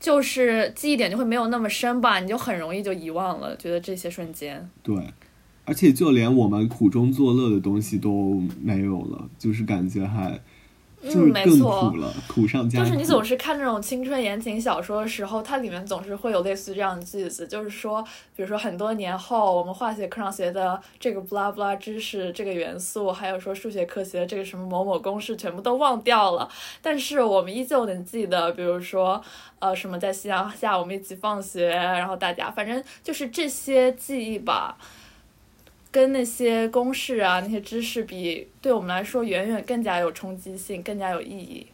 [0.00, 4.68] 就是记忆点就会没有那么深吧，你就很容易就遗忘了，觉得这些瞬间。
[4.82, 4.96] 对，
[5.64, 10.40] 而且就连我们苦中作乐的东西都没有了，就是感觉还。
[11.02, 11.90] 嗯，没错，
[12.28, 18.02] 苦上加就是你总是看那种青春言情小说的时候，它里面总是会有类似这样的句子，就是说，
[18.36, 26.46] 比如说很多年后，我们化学课上学的这个布拉布拉知识，这个元素，还有说数学课学的这个什么某某公式，全部都忘掉了，
[26.82, 29.22] 但是我们依旧能记得，比如说，
[29.58, 34.76] 呃，什么在夕阳下我们一起放学，然后大家，反正就是这些记忆吧。
[35.92, 41.66] 跟那些公式啊，那些知识比，对我们来说远远更加有冲击性，更加有意义。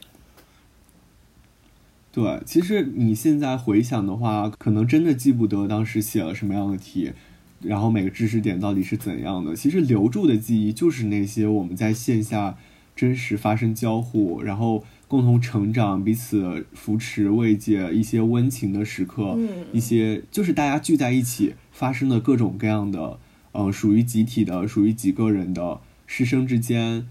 [2.13, 7.13] 对，其实你现在回想的话，可能真的记不得当时写了什么样的题，
[7.61, 9.55] 然后每个知识点到底是怎样的。
[9.55, 12.57] 其实留住的记忆就是那些我们在线下
[12.95, 19.39] 真实发生交互，然后共同成长、彼此扶持、慰藉一些温情的时刻，
[19.73, 23.19] 一些就是大家聚在一起发生的各种各样的。
[23.59, 27.09] 嗯，属于集体的，属于几个人的师生之间、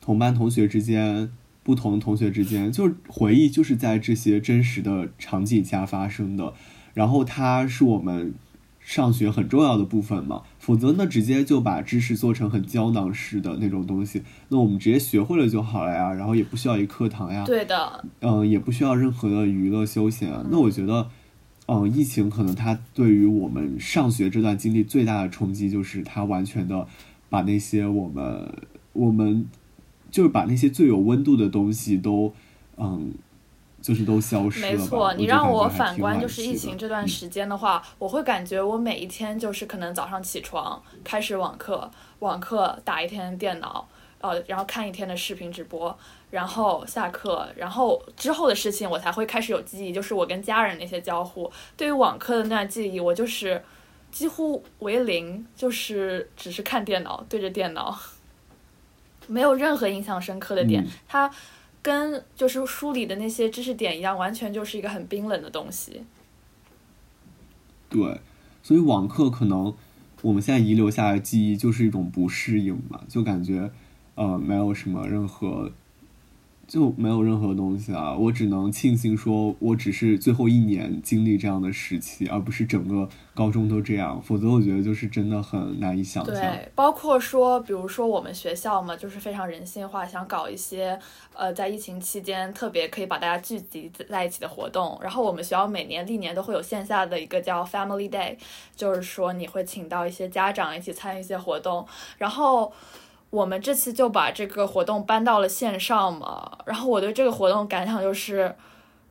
[0.00, 1.32] 同班同学之间、
[1.64, 6.54] 不同同学之间，就是回忆，就是在这些真实的场景下发生的。
[6.94, 8.34] 然后它是我们
[8.78, 20.30] 上学很重要的部分嘛，否则那，直接就把知识做成很胶囊式的那种东西，那我们直接学会了就好了呀，然后也不需要一课堂呀，对的，嗯，也不需要任何的娱乐休闲。
[20.50, 21.10] 那我觉得。
[21.72, 26.84] 嗯，疫情可能它对于我们上学这段经历最大的冲击，就是它完全的
[27.28, 28.52] 把那些我们
[28.92, 29.48] 我们
[30.10, 32.34] 就是把那些最有温度的东西都
[32.76, 33.12] 嗯，
[33.80, 34.72] 就是都消失了。
[34.72, 43.86] 没错，你让我反观就是疫情这段时间的话，我会感觉我每一天就是可能早上起床开始网课，网课打一天电脑，
[44.20, 45.96] 呃，然后看一天的视频直播。
[46.30, 51.50] 然后下课，然后之后的事情我才会开始有记忆，就是我跟家人那些交互。
[51.76, 53.60] 对于网课的那段记忆，我就是
[54.12, 57.98] 几乎为零，就是只是看电脑，对着电脑，
[59.26, 60.86] 没有任何印象深刻的点。
[61.08, 61.28] 它
[61.82, 66.04] 跟就是书里的那些知识点一样，完全就是一个很冰冷的东西。
[67.88, 68.20] 对，
[68.62, 69.74] 所以网课可能
[70.22, 73.72] 我们现在遗留下来的记忆就是一种不适应吧，就感觉
[74.14, 75.72] 呃没有什么任何。
[76.70, 78.14] 就没有任何东西啊！
[78.14, 84.22] 我只能庆幸说，我只是最后一年经历这样的时期，而不是整个高中都这样。
[84.22, 86.32] 否则，我觉得就是真的很难以想象。
[86.32, 90.96] 对，包括说，比如说我们学校嘛，就是非常人性化，想搞一些
[91.34, 94.96] 呃，在疫情期间特别可以把大家聚集在一起的活动。
[95.02, 98.36] 然后我们学校每年历年都会有线下的一个叫 Family Day，
[98.76, 101.84] 就是说你会请到一些家长一起参与一些活动，
[102.16, 102.72] 然后。
[103.30, 108.54] 我们这次就把这个活动搬到了线上嘛，然后我对这个活动感想就是，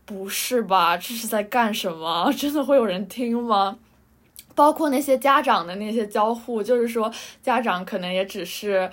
[0.05, 0.97] 不是吧？
[0.97, 2.31] 这是在干什么？
[2.37, 3.77] 真的会有人听吗？
[4.55, 7.09] 包括那些家长的那些交互，就是说
[7.41, 8.89] 家长可能也只是，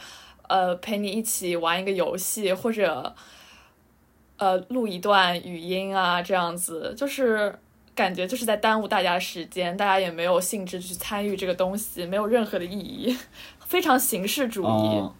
[0.46, 3.12] 呃，陪你一起玩一个游戏，或者
[4.36, 7.58] 呃录一段语音啊，这样子就是
[7.96, 13.16] 感觉就是在耽误大家时间，大家也没有兴致去参与这个东西，没有任何的意义，
[13.66, 15.10] 非常形式主义。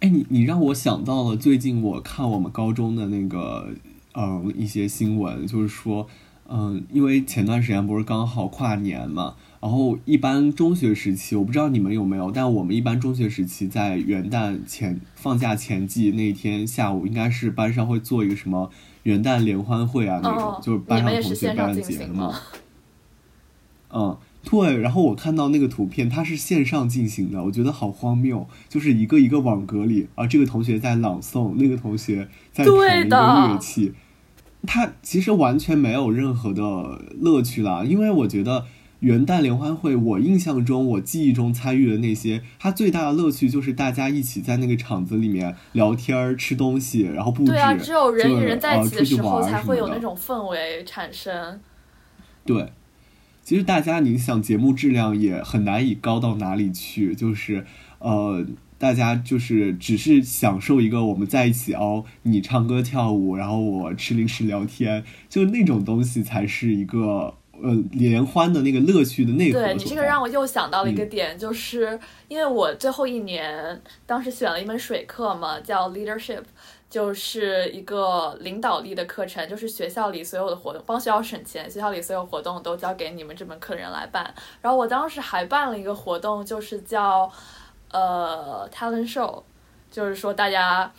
[0.00, 3.68] 哎，你你让我想到了最近我看我们高中的那个
[4.14, 6.08] 嗯一些新闻，就是说
[6.48, 9.36] 嗯，因为前段时间不是刚好跨年嘛。
[9.60, 18.70] 然后一般中学时期，我不知道你们有没有，但我们一般中学时期在元旦前放假前夕那天下午，应该是班上会做一个什么
[19.08, 22.34] 元旦联欢会啊那种，就是班上同学办节的嘛。
[23.90, 24.76] 嗯，对。
[24.76, 33.94] 然后我看到那个图片，它是线上进行的，我觉得好荒谬，就是一个一个网格里啊，这个同学在朗诵，那个同学在弹一个乐器，
[34.66, 38.66] 他其实完全没有任何的乐趣啦，因为我觉得。
[39.00, 51.60] 元旦联欢会，我印象中，我记忆中参与的那些，它最大的乐趣就是大家一起在那个场子里面聊天、吃东西，然后布置，对啊，只有人与人在一起的时候才会有那种氛围产生。
[52.44, 52.72] 对，
[53.44, 57.64] 其实大家，你想节目质量也很难以高到哪里去，就是
[58.00, 58.44] 呃，
[58.78, 67.34] 大家就是只是享受一个我们在一起哦，你唱歌跳舞，然后我吃零食聊天，就那种东西才是一个。
[67.62, 69.58] 呃，联欢的那个乐趣的内核。
[69.58, 71.98] 对你这个让我又想到了一个点，就是
[72.28, 76.42] 因为我最后一年当时选了一门水课嘛，叫 leadership，
[76.88, 84.34] 就是一个领导力的课程，就是学校里所有的活动帮学校省钱，学校里所有活动都交给你们这门课的人来办。
[84.60, 87.30] 然后我当时还办了一个活动，就是叫
[87.90, 89.42] 呃 talent show，
[89.90, 90.92] 就是说大家。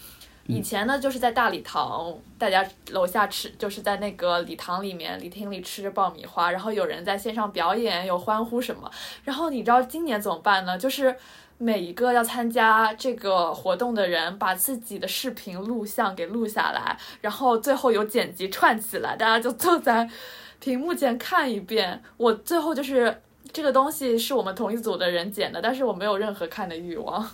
[0.49, 8.89] 以前呢，就是在大礼堂，大家楼下吃，就是在那个礼堂里面、礼厅里吃着爆米花，然后有人在线上表演，有欢呼什么。
[9.23, 10.75] 然后你知道今年怎么办呢？
[10.75, 11.15] 就是
[11.59, 20.09] 每一个要参加这个活动的人，把自己的视频录像给录下来，然后最后有剪辑串起来，大家就坐在
[20.59, 22.01] 屏幕前看一遍。
[22.17, 23.21] 我最后就是
[23.53, 27.29] 这个东西是我们同一组的人剪的，但是我没有任何看的欲望。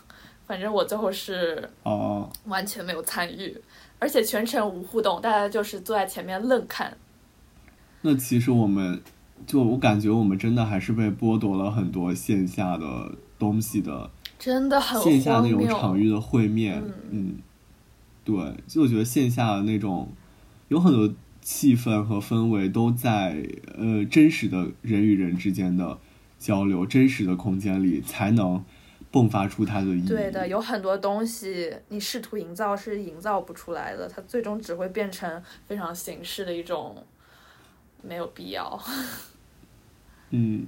[0.47, 3.59] 反正我最后是哦，完全没有参与，
[3.97, 6.95] 而且全程无互动，大家就是坐在前面愣看。
[8.01, 9.01] 那其实我们，
[9.47, 17.37] 就我感觉我们真的还是被剥夺了很多线下的东西的，真的很线下那种场域的会面，嗯，
[18.23, 18.35] 对，
[18.67, 20.09] 就我觉得线下的那种
[20.67, 23.43] 有很多气氛和氛围都在
[23.75, 25.97] 呃真实的人与人之间的
[26.37, 28.63] 交流，真实的空间里才能。
[29.15, 30.05] 迸发出它的意义。
[30.05, 37.01] 对的，有很多东西你试图营造是营造不出来的，它最终只会变成非常形式的一种，
[38.03, 38.77] 没有必要。
[40.31, 40.65] 嗯，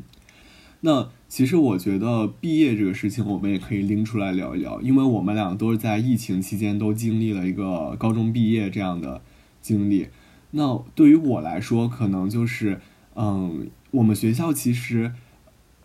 [0.79, 9.21] 那其实我觉得毕业这个事情，我们也可以拎出来聊一聊，因为我们俩都是在疫情期间都经历了一个高中毕业这样的
[9.61, 10.07] 经历。
[10.51, 12.79] 那对于我来说，可能就是，
[13.15, 15.11] 嗯，我们学校其实。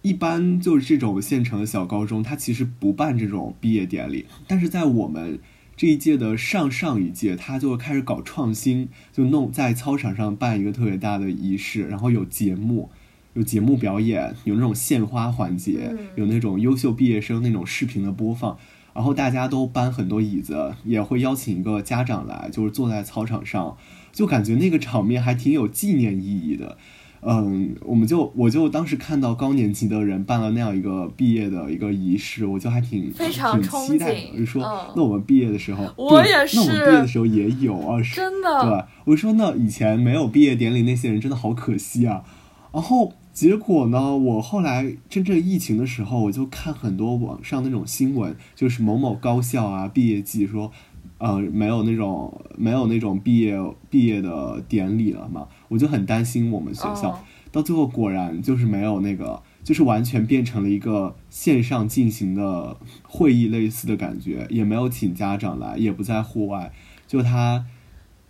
[0.02, 4.26] 一般就是这种县城的小高中，它其实不办这种毕业典礼。
[4.46, 5.38] 但是在我们
[5.76, 12.90] 这一届的上上一届，他就开始搞创新，就弄在操场上办一个特别大的仪式，然后有节目，
[13.34, 18.58] 有节目表演，有那种献花环节，有那种优秀毕业生那种视频的播放，
[18.92, 23.76] 然后大家都搬很多椅子，也会邀请一个家长来，就是坐在操场上，
[24.12, 26.76] 就感觉那个场面还挺有纪念意义的。
[27.24, 34.12] 嗯，我们就我就当时看到高年级的人办了那样一个毕业的一个仪式，我就还挺非常挺期待。
[34.32, 34.62] 我就说，
[34.96, 36.56] 那我们毕业的时候，我也是。
[36.56, 38.62] 那我们毕业的时候也有啊，真的。
[38.62, 42.24] 对，我说那以前没有毕业典礼那些人真的好可惜啊。
[42.72, 50.72] 然后结果呢，我后来真正疫情的时候，我就看很多网上那种新闻，就是某某高校啊毕业季说。
[51.18, 53.56] 呃，没有那种没有那种毕业
[53.88, 57.24] 毕业的典礼了嘛，我就很担心我们学校。
[57.50, 66.72] 到最后果然就是没有那个，就是完全变成了一个线上进行的会议类似的感觉，也没有请家长来，也不在户外。
[67.06, 67.66] 就他，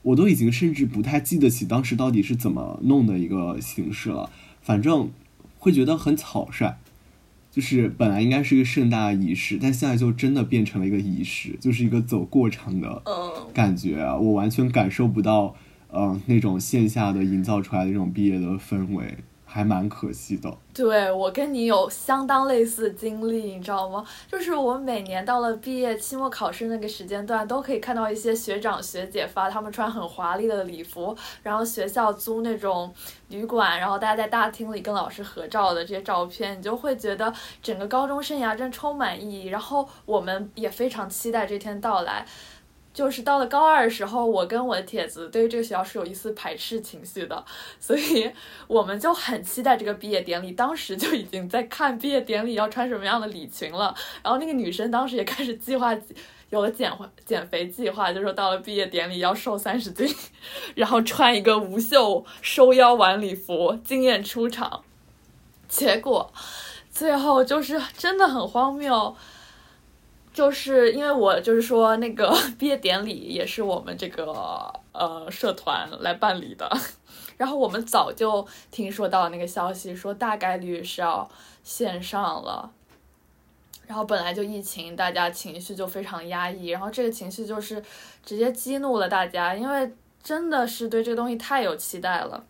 [0.03, 4.30] 我都已经甚至不太记得起当时到底是怎么弄的一个形式了。
[4.61, 5.11] 反正
[5.59, 6.78] 会觉得很草率。
[7.53, 13.03] 就是本来应该是一个盛大的仪式，但现在就真的变成了一个仪式，就是一个走过场的
[13.53, 14.16] 感觉啊！
[14.16, 15.55] 我完全感受不到，
[15.93, 19.18] 嗯，那种线下的营造出来的这种毕业的氛围。
[19.45, 20.51] 还蛮可惜的。
[20.72, 24.03] 对我跟你有相当类似的经历，你知道吗？
[24.26, 32.90] 就是我每年到了毕业期末考试那个时间段，都可以看到一些学长学姐发他们穿很华丽的礼服，然后学校租那种
[33.28, 37.30] 旅馆，然后大家在大厅里跟老师合照的这些照片，你就会觉得
[37.62, 39.49] 整个高中生涯真充满意义。
[39.49, 42.24] 然后我们也非常期待这天到来。
[42.93, 47.45] 就是到了高二的时候，我跟我的帖子对于这个学校是有一丝排斥情绪的，
[47.80, 48.30] 所以
[48.66, 50.53] 我们就很期待这个毕业典礼。
[50.53, 53.95] 当时就已经在看毕业典礼要穿什么样的礼裙了。
[54.22, 55.97] 然后那个女生当时也开始计划，
[56.51, 56.93] 有了减
[57.24, 60.14] 减肥计划，就说到了毕业典礼要瘦三十斤，
[60.76, 64.84] 然后穿一个无袖收腰晚礼服惊艳出场。
[65.66, 66.30] 结果
[66.90, 69.16] 最后就是真的很荒谬。
[70.32, 76.66] 就是因为我就是说那个 毕业典礼也是我们这个呃社团来办理的，
[77.36, 81.30] 然后我们早就听说到那个消息，说大概率是要
[81.62, 82.72] 线上了。
[83.86, 87.82] 然后本来就疫情，大家情绪就非常压抑，然后这个情绪就是
[88.24, 92.42] 直接激怒了大家，因为真的是对这个东西太有期待了。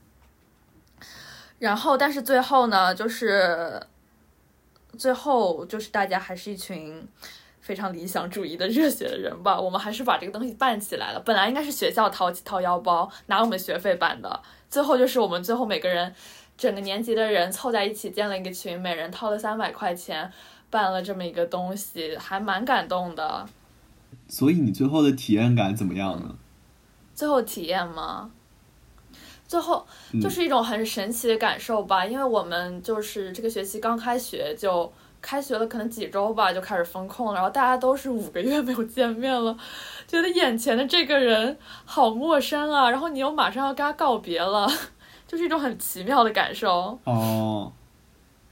[1.59, 3.85] 然后但是最后呢，就是
[4.97, 7.09] 最后就是大家还是一群。
[7.63, 11.21] 非常理想主义的热血的人吧，我们还是把这个东西办起来了。
[11.21, 16.13] 本来应该是学校掏掏腰包拿我们学费办的，最后就是我们最后每个人，
[16.59, 20.29] 整个年级的人凑在一起建了一个群，每人掏了三百块钱，
[20.71, 23.47] 办了这么一个东西，还蛮感动的。
[24.27, 26.35] 所以你最后的体验感怎么样呢？
[27.15, 28.33] 最后体验吗？
[29.47, 29.87] 最后
[30.21, 34.93] 就是一种很神奇的感受吧，因为我们就是这个学期刚开学就。
[35.23, 39.57] 开学了，可能几周吧，就开始封控了，然后大家都是五个月没有见面了，
[40.07, 44.69] 觉得眼前的这个人好陌生啊，然后你又马上要跟他告别了，
[45.27, 46.99] 就是一种很奇妙的感受。
[47.05, 47.73] 哦。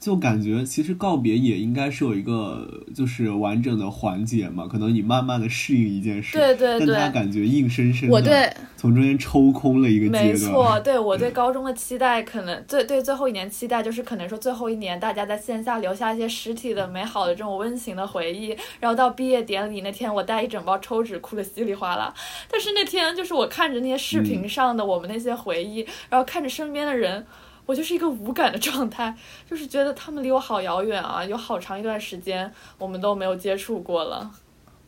[0.01, 10.25] 就感觉其实告别也应该是有一个就是完整的环节嘛，可能你慢慢的适应一件事，对对对，但他感觉硬生生的从中间抽空了一个阶段。
[10.25, 22.15] 没错，对我对高中的期待，可能最对最后一年期待就是可能说最后一年大家在线下留下一些实体的美好的这种温情的回忆，然后到毕业典礼那天我带一整包抽纸哭的稀里哗啦，
[22.51, 27.27] 但是那天就是我看着那些视频上的我们那些回忆，然后看着身边的人。
[27.71, 29.15] 我就是一个无感的状态，
[29.49, 34.29] 就是觉得他们离我好遥远啊，有好长一段时间我们都没有接触过了，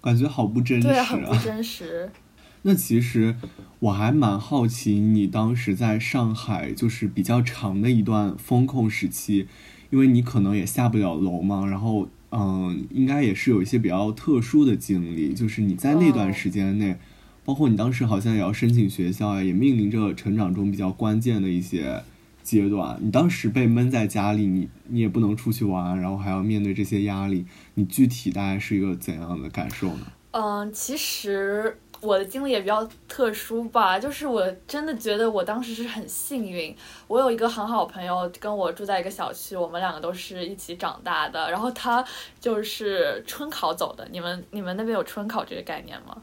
[0.01, 0.93] 感觉好不真实啊。
[0.93, 2.11] 对，很不真实。
[2.63, 3.37] 那其实
[3.79, 9.47] 我还蛮好奇，你当时在上海就是比较长的一段风控时期，
[9.91, 16.99] 因为你可能也下不了楼嘛，然后嗯，应该也是有一些比较特殊的经历，就是你在那段时间内，
[17.45, 22.03] 包括你当时好像也要申请学校啊，也面临着成长中比较关键的一些。
[22.43, 30.07] 阶段，你当时被闷在家里，你你也不能出去玩，然后还要面对这些压力，你具体大概是一个怎样的感受呢？
[30.33, 36.75] 嗯，其实我的经历也比较特殊吧，就是我真的觉得我当时是很幸运，
[37.07, 42.05] 我有一个很好朋友跟我住在一个小区，我们两个都是一起长大的，然后他
[42.41, 46.17] 就是春考走的，你们你们那边有春考这个概念吗？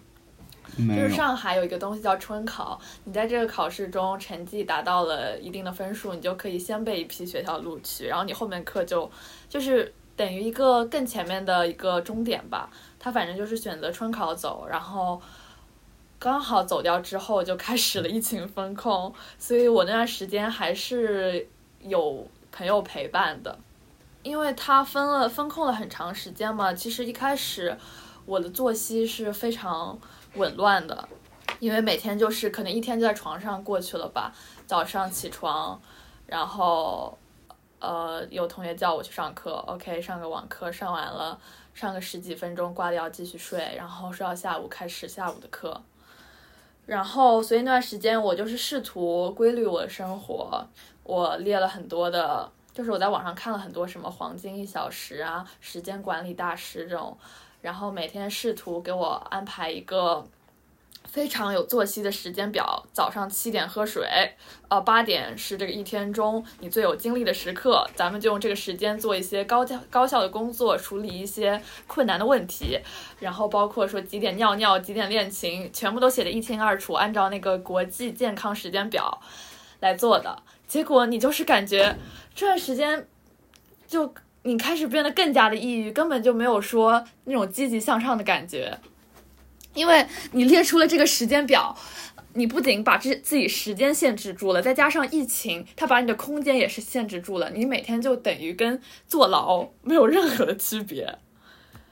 [0.77, 9.09] 就是上海有一个东西叫春考，你在这个考试中成绩达到了一定的分数，你就可以先被一批学校录取，然后你后面课就
[9.49, 12.69] 就是等于一个更前面的一个终点吧。
[12.97, 15.21] 他反正就是选择春考走，然后
[16.17, 21.47] 刚好走掉之后就开始了疫情风控，所以我那段时间还是
[21.81, 23.57] 有朋友陪伴的，
[24.23, 26.73] 因为他分了风控了很长时间嘛。
[26.73, 27.77] 其实一开始
[28.25, 29.99] 我的作息是非常。
[30.35, 31.07] 紊乱的，
[31.59, 34.33] 因为每天就是可能一天就在床上过去了吧。
[34.67, 35.81] 早上起床，
[36.27, 37.17] 然后，
[37.79, 41.39] 呃，有同学叫我去上课，OK，上个网课，上完了，
[41.73, 45.81] 上个十几分钟，挂掉继续睡，然后睡到下午开始下午的课。
[46.85, 50.63] 然后，所以那段时间我就是试图规律我的生活，
[51.03, 57.17] 我列了很多的，就是我在网上看了很多什么黄金一小时啊，时间管理大师这种。
[57.61, 60.25] 然后每天试图给我安排一个
[61.05, 64.07] 非常有作息的时间表，早上七点喝水，
[64.67, 72.79] 呃，八点是这个一天中你最有精力的时刻，咱们就用这个时间做一些高效高效的工作，处理一些困难的问题，
[73.19, 79.19] 然后包括说几点尿尿，几点练琴，全部都写的一清二楚，按照那个国际健康时间表
[79.79, 80.43] 来做的。
[80.67, 81.97] 结果你就是感觉
[82.33, 83.07] 这段时间
[83.87, 84.13] 就。
[84.43, 88.79] 你开始变得更加的抑郁，根本就没有说那种积极向上的感觉，
[89.73, 91.77] 因为你列出了这个时间表，
[92.33, 101.17] 你不仅把这自己时间限制住了，再加上疫情，它把你的空间也是限制住了，你每天就等于跟坐牢没有任何的区别，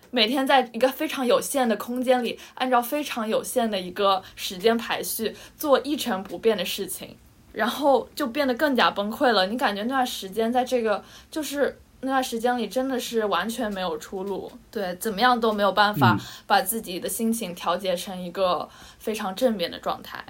[0.09, 7.17] 每天在一个非常有限的空间里，按照非常有限的一个时间排序做一成不变的事情，
[7.51, 9.47] 然后就变得更加崩溃了。
[9.47, 11.77] 你感觉那段时间在这个就是。
[12.01, 18.69] 那段时间里真的是完全没有出路，对，怎么样都没有办法把自己的心情调节成一个
[18.99, 20.23] 非常正面的状态。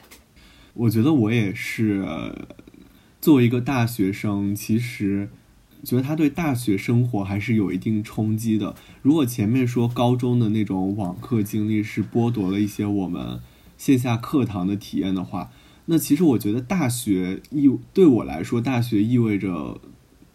[0.73, 2.05] 我觉得我也是，
[3.19, 5.29] 作为一个大学生，其实
[5.83, 8.73] 觉得他对大学生活还是有一定冲击的。
[9.01, 13.39] 如果前面说高中的那种网课经历是剥夺了一些我们
[13.77, 15.51] 线下课堂的体验的话，
[15.85, 19.81] 那其实我觉得大学意对我来说，大学意味着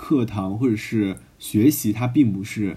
[0.03, 2.77] 课堂或者是学习，它并不是，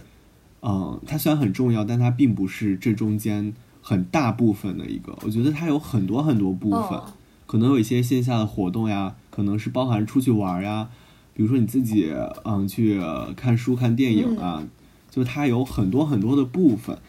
[0.62, 3.52] 嗯，它虽然很重要，但它并不是这中间
[3.82, 5.18] 很大部分的一个。
[5.24, 7.02] 我觉得它有很多很多部分。
[7.48, 10.90] 可能有一些线下的活动呀，可能是包含出去玩呀，
[11.34, 12.14] 比如说你自己
[12.44, 13.02] 嗯去
[13.36, 14.64] 看书、看电影啊，
[15.10, 17.00] 就它有很多很多的部分。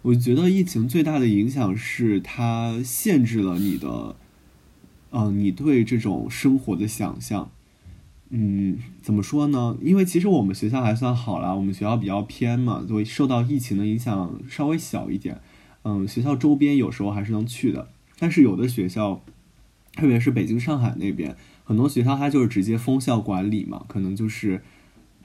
[0.00, 4.16] 我觉得疫情最大的影响是它限制了你的，
[5.10, 7.50] 嗯，你对这种生活的想象。
[8.30, 9.76] 嗯，怎么说呢？
[9.80, 15.40] 因为其实我们学校还算好了，我们学校比较偏嘛，所以受到疫情的影响稍微小一点。
[15.84, 19.22] 嗯，学校周边有时候还是能去的，但是有的学校。
[19.98, 24.60] 特别是北京、上海那边，很多学校它就是直接封校管理嘛，可能就是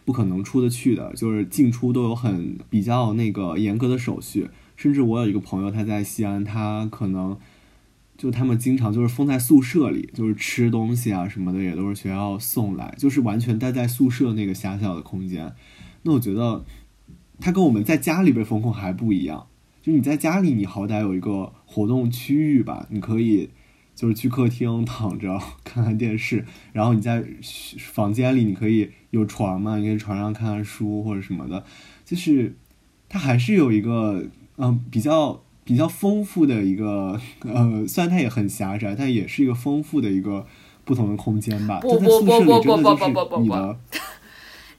[0.06, 4.49] 不可能出得去的，就是进出都有很比较那个严格的手续。
[4.78, 7.38] 甚至我有一个朋友，他在西安，他可能
[8.22, 15.52] 就他们经常就是封在宿舍里，就是吃东西啊什么的也都是学校送来，就是完全待在宿舍那个狭小的空间。
[16.04, 16.64] 那我觉得
[17.40, 19.48] 他跟我们在家里被封控还不一样，
[19.82, 23.50] 就你在家里，你好歹有一个活动区域吧，你可以。
[23.94, 27.24] 就是去客厅躺着看看电视，然后你在
[27.78, 31.64] 房间里你可以有床嘛，你可以床上看看书或者什么的，
[32.04, 32.56] 就是
[33.10, 40.45] 它还是有一个嗯比较比较丰富的一个呃，虽然它也很狭窄，但也是一个丰富的一个
[40.84, 41.80] 不同的空间吧。
[41.80, 43.76] 不不不不不不不不不不，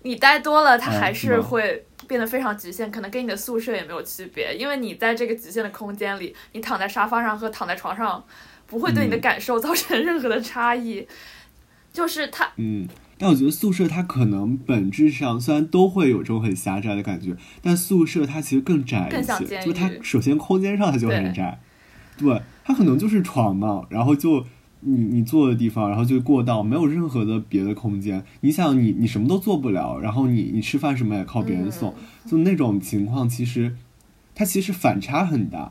[0.02, 8.24] 你待多了，它还是会变得非常局限，可能跟你的宿舍也没有区别，因为你在这个局限的空间里，你躺在沙发上和躺在床上。
[8.64, 11.06] 不会对你的感受造成任何的差异，
[11.92, 12.48] 就是它。
[12.56, 12.88] 嗯，
[13.22, 19.60] 但我觉得宿舍它可能本质上虽然都会有这种很狭窄的感觉，但宿舍它其实更窄一些。
[19.64, 21.60] 就它首先空间上它就很窄，
[22.18, 24.44] 对，它可能就是床嘛，然后就
[24.80, 28.24] 你你坐的地方，然后就过道，没有任何的别的空间。
[28.40, 31.94] 你想，你你什么都做不了，然后你你吃饭什么也靠别人送，
[32.26, 33.76] 就那种情况，其实
[34.34, 35.70] 它其实反差很大。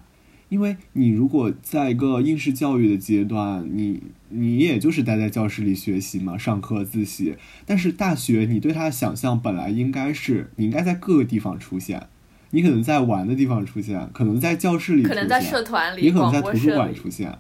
[0.52, 7.38] 因为你如果在一个应试教育的阶段，你你也就是待在教室里学习嘛，上课自习。
[7.66, 12.08] 但是大学，你对它的想象本来应该是，你应该在各个地方出现，
[12.50, 17.34] 你可能在玩的地方出现，可能在教室里，可能在社团里，也可能在图书馆出现。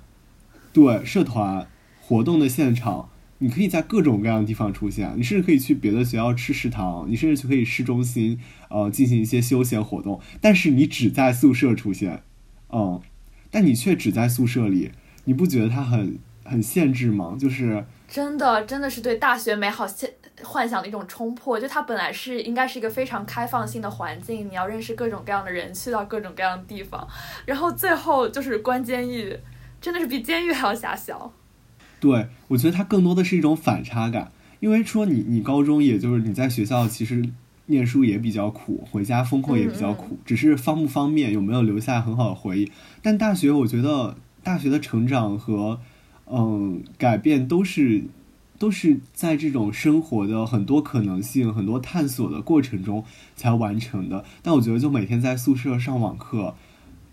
[0.72, 1.68] 对，社团
[1.99, 3.09] 活动的现场，
[3.39, 5.12] 你可以在各种各样的地方出现。
[5.18, 8.39] 你甚至可以去别的学校吃食堂，你甚至可以市中心
[8.70, 10.22] 呃进行一些休闲活动。
[10.39, 12.24] 但是你只在宿舍出现。
[12.72, 13.01] 嗯，
[13.49, 14.91] 但你却只在宿舍里，
[15.26, 17.36] 你不觉得它很很限制吗？
[17.39, 20.09] 就是真的，真的是对大学美好现
[20.43, 21.59] 幻想的一种冲破。
[21.59, 27.07] 就它本来是应该是一个非常开放性的环境，你要认识各种各样的人，去到各种各样的地方，
[27.45, 29.38] 然后最后就是关监狱，
[29.82, 31.34] 真的是比监狱还要狭小。
[31.99, 37.30] 对，我觉得它更多的是一种反差感，因为说你你高中也就是你在学校其实。
[37.68, 42.72] 念书也比较苦，回家风控也比较苦，只是方不方便，有没有留下很好的回忆。
[43.01, 45.80] 但大学，我觉得大学的成长和
[46.26, 48.03] 嗯改变都是
[48.57, 53.03] 都是在这种生活的很多可能性、很多探索的过程中
[53.36, 54.26] 才完成的。
[54.41, 56.55] 但我觉得，就每天在宿舍上网课，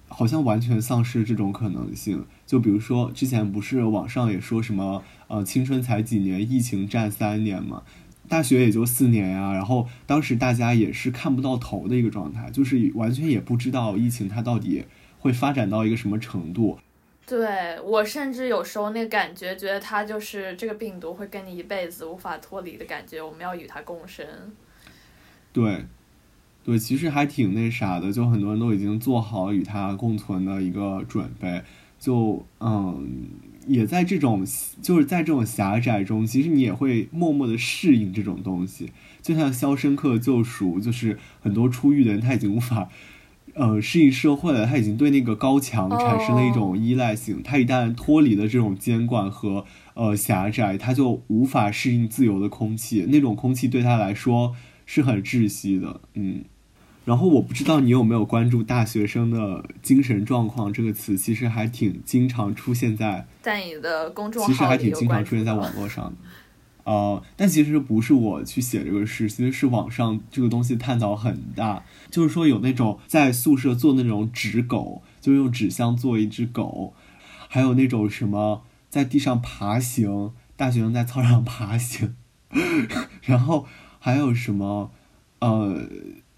[0.09, 2.25] 好像完全丧失这种可能性。
[2.47, 7.83] 就比如说，之前不是网上也说什么呃青春才几年，疫情占三年嘛。
[8.29, 14.85] 大学也就四年呀，然后当时大家也是看不到头的一个状态，就是完全也不知道疫情它到底
[15.19, 16.79] 会发展到一个什么程度。
[17.27, 24.25] 对我甚至有时候那个感觉，觉得它就是这个病毒会跟你一辈子无法脱离的感觉，我们要与它共生。
[25.53, 25.85] 对，
[26.65, 31.63] 对，其实还挺那啥的，就很多人都已经做好与它共存的一个准备，
[31.99, 33.29] 就嗯。
[33.69, 34.45] 也在这种，
[34.83, 38.91] 就是在这种狭窄中，其实你也会默默的适应这种东西。
[39.23, 42.89] 就像《肖申克救赎》，就是很多出狱的人他已经无法，
[43.55, 47.43] 呃，适应社会了，他已经对那个高墙产生了一种依赖性。
[47.43, 49.65] 他一旦脱离了这种监管和
[49.95, 53.07] 呃狭窄，他就无法适应自由的空气。
[53.09, 54.55] 那种空气对他来说
[54.87, 56.45] 是很窒息的，嗯。
[57.09, 66.17] 然后我不知道你有没有关注“大学生的精神状况”这个词，其实还挺经常出现在在你的公众号其实还挺经常出现在网络上的。
[66.85, 76.93] 呃，但其实不是我去写这个事，其实是网上这个东西探讨很大，就是说有那种在宿舍做那种纸狗，就用纸箱做一只狗，
[77.49, 82.15] 还有那种什么在地上爬行，大学生在操场上爬行，
[83.25, 83.67] 然后
[83.99, 84.91] 还有什么
[85.39, 85.89] 呃。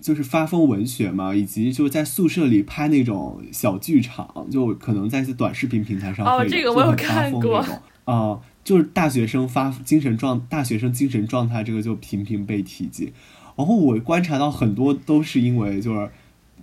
[0.00, 13.12] 就是发疯文学嘛，以及就是在宿舍里拍那种小剧场，就可能在一些短视频平台上会就很发疯那种啊，就是大学生发精神状，大学生精神状态这个就频频被提及。
[13.56, 16.10] 然后我观察到很多都是因为就是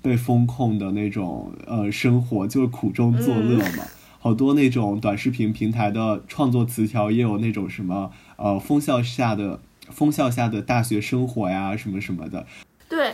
[0.02, 3.84] 被风控的那种呃生活，就是苦中作乐嘛。
[4.20, 9.60] 好多那种短视频平台的创作词条也有那种什么呃风校下的
[9.92, 12.48] 风校下的大学生活呀，什么什么的。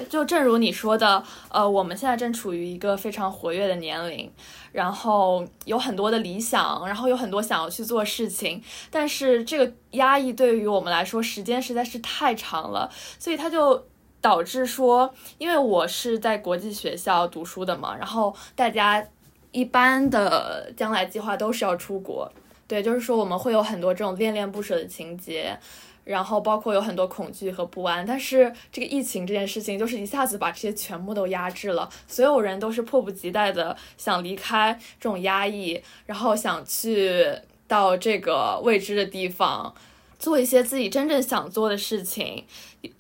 [0.04, 4.32] 就正如你说的，呃，我们现在正处于一个非常活跃的年龄，
[4.72, 13.86] 然后有很多的理想，然后有很多想要去做事情，但是这个压抑对于我们来说，时间实在是太长了，所以它就
[14.22, 19.06] 导致说，因为我是在国际学校读书的嘛，然后大家
[19.52, 22.32] 一般的将来计划都是要出国，
[22.68, 25.58] 对，就是说我们会有很多这种恋恋不舍的情节。
[26.04, 37.34] 然后包括有很多恐惧和不安，但是这个疫情这件事情就是一下子把这些全部都压制了，所有人都是迫不及待的想离开这种压抑，然后想去
[37.68, 39.74] 到这个未知的地方，
[40.20, 42.44] 做一些自己真正想做的事情，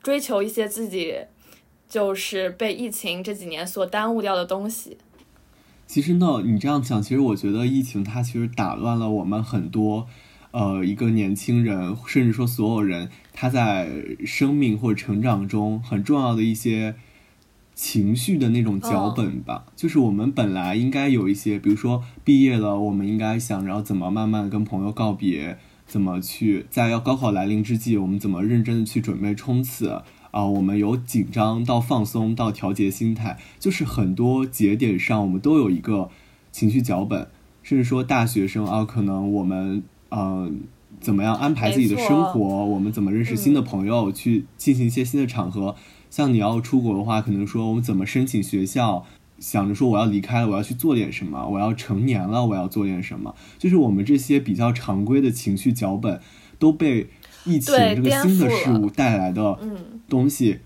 [0.01, 1.17] 追求一些自己
[1.89, 4.97] 就是被疫情这几年所耽误掉的东西。
[5.85, 10.07] 其实呢，你这样讲，其实我觉得疫情它其实打乱了我们很多。
[10.53, 13.89] 呃，一个年轻人，甚至说所有人，他在
[14.23, 16.93] 生命或者成长中很重要的一些
[17.73, 30.45] 情绪的那种脚本吧，就是我们本来应该有一些，比如说毕业了，我们应该想着怎么慢慢跟朋友告别，怎么去在要高考来临之际，我们怎么认真的去准备冲刺啊？
[30.45, 36.11] 我们由紧张到放松到调节心态，就是很多节点上我们都有一个
[36.51, 37.27] 情绪脚本，
[37.63, 39.81] 甚至说大学生啊，可能我们。
[40.15, 40.61] 嗯，
[41.01, 42.39] 怎么样安排自己的生活？
[42.39, 44.11] 我们怎么认识新的朋友？
[44.11, 45.75] 去进行一些新的场合。
[46.11, 49.03] 像你要出国的话，可能说我们怎么申请学校？
[49.39, 51.47] 想着说我要离开了，我要去做点什么？
[51.47, 53.33] 我要成年了，我要做点什么？
[53.57, 56.21] 就是我们这些比较常规的情绪脚本
[56.59, 57.07] 都被
[57.43, 59.57] 疫情这个新的事物带来的
[60.07, 60.59] 东西，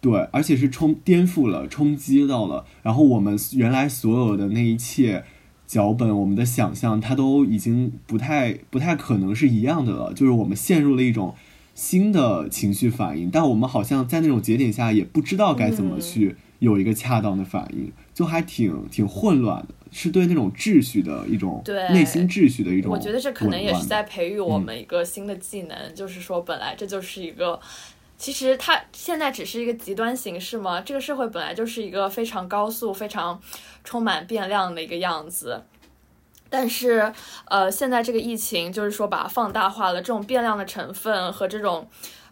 [0.00, 5.24] 对，而且是冲颠覆了、冲击到了，然后我们原来所有的那一切。
[5.70, 10.12] 脚本，我们的想象，它都已经不太不太可能是一样的了。
[10.12, 11.36] 就是我们陷入了一种
[11.76, 21.62] 新的情绪反应，但我们好像在那种节点下也不知道该怎么去有一个恰当的反应，就还挺挺混乱的，是对那种秩序的一种
[21.92, 22.90] 内心秩序的一种。
[22.90, 27.60] 我觉得这可能也是在培育我们一个新的技能，就是说本来这就是一个。
[28.20, 30.78] 其实它现在只是一个极端形式吗？
[30.82, 33.40] 这个社会本来就是一个非常高速、非常
[33.82, 35.62] 充满变量的一个样子，
[36.50, 37.10] 但是
[37.46, 41.88] 呃，现在这个疫情就是说把它放大化了，这种变量的成分和这种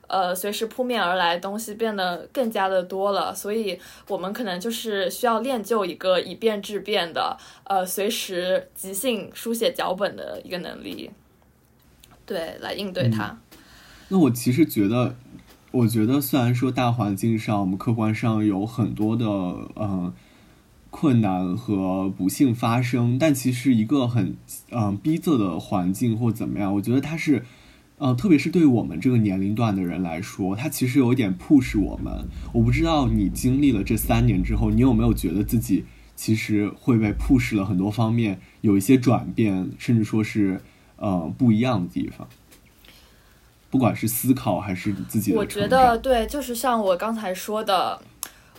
[0.08, 7.34] 呃随时扑面而来的东西变得更加的多了，所以我们可能就是需要练就一个以变质变的
[7.64, 11.10] 呃随时即兴书写脚本的一个能力，
[12.26, 13.38] 对，来应对它。
[14.08, 15.16] 那我其实觉得。
[15.70, 19.26] 我觉得，虽然说大环境上我们客观上有很多的
[19.76, 20.12] 嗯
[20.90, 24.34] 困难和不幸发生，但其实一个很
[24.70, 27.44] 嗯逼仄的环境或怎么样，我觉得它是
[27.98, 32.26] 呃，特别是对我们这个年龄段的人来说，它其实有一点 push 我们。
[32.54, 35.84] 我不知道你经历了这三年之后，你有没有觉得自己
[36.16, 40.62] 其实会被 push 了很多方面，有一些转变，甚至说是
[40.96, 42.26] 呃不一样的地方。
[43.70, 48.00] 不管是思考还是你自己的，我觉得对，就是像我刚才说的，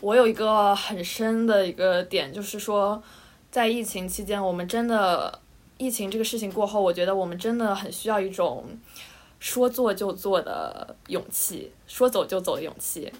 [0.01, 3.01] 我有一个很深的一个点，就是说，
[3.49, 5.39] 在疫情期间，我们真的
[5.79, 8.63] 疫情这个事情过后，我觉得我们真的很需要一种
[9.39, 13.11] 说做就做的勇气，说走就走的勇气。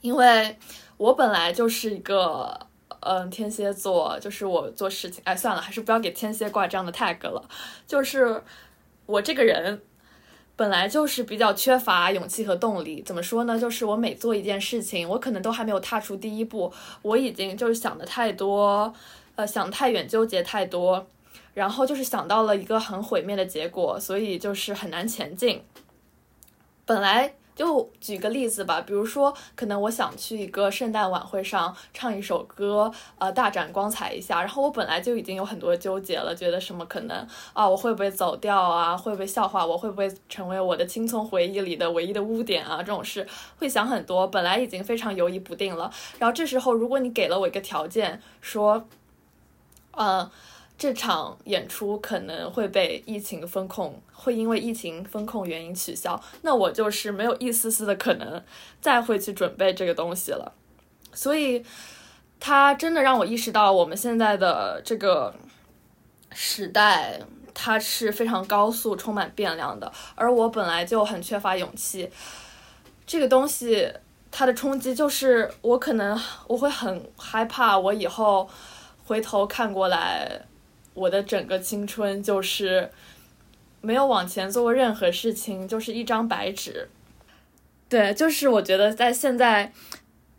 [0.00, 0.56] 因为
[0.96, 2.58] 我本来就是一个
[3.00, 7.46] 嗯天蝎座，就是我做事情，哎，算了，还是不要给天蝎挂这样的 tag 了，
[7.86, 8.42] 就是
[9.04, 9.82] 我这个人。
[10.56, 13.60] 本来就是比较缺乏勇气和动力，怎么说呢？
[13.60, 18.90] 就是我每做一件事情，我可能都还没有踏出第一步，我已经就是想的太多，
[19.34, 21.06] 呃，想太远，纠结太多，
[21.52, 25.60] 然后就是想到了一个很毁灭的结果，所以就是很难前进。
[26.86, 34.40] 本来就举个例子吧，比如说，可能我想去一个圣诞晚会上唱一首歌，呃，大展光彩一下。
[34.40, 38.94] 然后我本来就已经有很多纠结了，觉得什么可能啊，我会不会走调啊？
[38.94, 39.78] 会不会笑话我？
[39.78, 42.76] 会不会成为我的青葱回忆里的唯一的污点啊？
[42.78, 43.26] 这种事
[43.58, 45.90] 会想很多，本来已经非常犹疑不定了。
[46.18, 48.86] 然后这时候，如果你给了我一个条件，说，
[49.92, 50.30] 嗯。
[50.78, 58.42] 这场演出可能会被疫情封控，会因为疫情封控原因取消，那我就是没有一丝丝的可能
[58.80, 60.52] 再会去准备这个东西了。
[61.14, 61.64] 所以，
[62.38, 65.34] 它真的让我意识到，我们现在的这个
[66.32, 67.18] 时代，
[67.54, 69.90] 它是非常高速、充满变量的。
[70.14, 72.10] 而我本来就很缺乏勇气，
[73.06, 73.90] 这个东西
[74.30, 78.46] 它的冲击就是，我可能我会很害怕，我以后
[79.06, 80.42] 回头看过来。
[80.96, 82.90] 我的整个青春就是
[83.82, 86.88] 没有往前做过任何事情，就是一张白纸。
[87.86, 89.70] 对，就是我觉得在现在，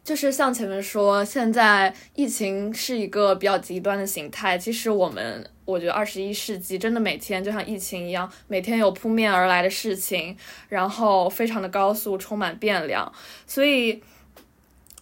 [0.03, 4.57] 就是像前面说，现在疫情是一个比较极端的形态。
[4.57, 10.35] 其实我们，我觉得二十一世纪真的每天就像疫情一样，每天有扑面而来的事情，
[10.69, 13.13] 然后非常的高速，充满变量。
[13.45, 14.01] 所以，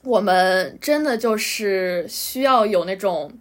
[0.03, 3.31] 我们真的就是需要有那种。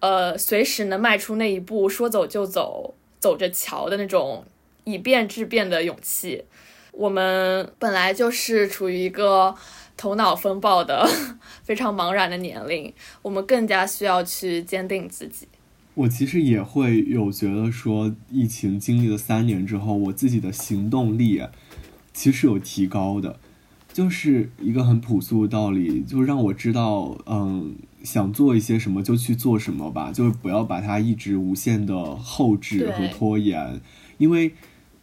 [0.00, 4.44] 呃，随时能迈出那一步，说走就走，走着瞧的那种
[4.84, 6.44] 以变质变的勇气。
[6.92, 9.54] 我们本来就是处于一个
[9.96, 11.06] 头脑风暴的
[11.62, 12.92] 非常茫然的年龄，
[13.22, 15.46] 我们更加需要去坚定自己。
[15.94, 21.42] 我其实也会有觉得说，疫情经历了三年之后，我自己的行动力
[22.14, 23.38] 其实有提高的，
[23.92, 27.76] 就是一个很朴素的道理，就让我知道，嗯。
[28.02, 33.80] 想做一些什么就去做什么吧，就是不要把它一直无限的后置和拖延，
[34.18, 34.52] 因为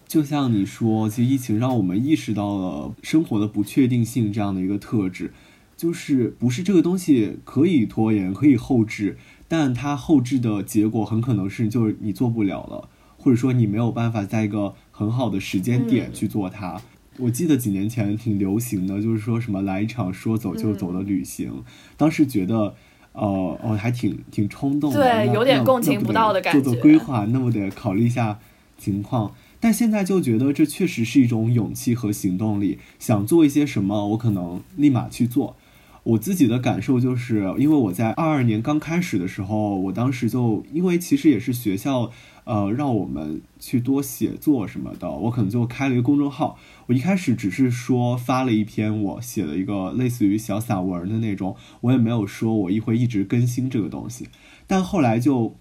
[0.08, 5.34] 就像你说，其实疫情让我们意识到了生活的不确定性这样的一个特质，
[5.76, 9.18] 就是不是这个东西可以拖延可以后置，
[9.48, 16.82] 但它后置的结果很可能是就是你做不了了，或者说你没有办法在一个很好的时间点去做它。
[17.20, 21.64] 我记得几年前挺流行的，就是说什么来一场说走就走的旅行，
[21.96, 22.76] 当时觉得。
[23.18, 26.62] 哦哦，还挺挺冲动的，对，有点共情不到的感觉。
[26.62, 28.40] 做做规划，那么得考虑一下
[28.78, 29.34] 情况。
[29.60, 32.78] 但现在就觉得这确实是一种勇气和行动力。
[33.00, 35.56] 想做一些什么，我可能立马去做。
[36.04, 42.12] 我自己的感受就是，因为我在二二年刚开始的时候，我当时就因为其实也是学校。
[42.48, 46.58] 呃，让我们去多写作什么的，我可能就开了一个公众号。
[46.86, 54.30] 我一开始只是说发了一篇我写的一个类似于小散文的那种，我也没有说我一会一直更新这个东西。
[54.66, 55.58] 但后来就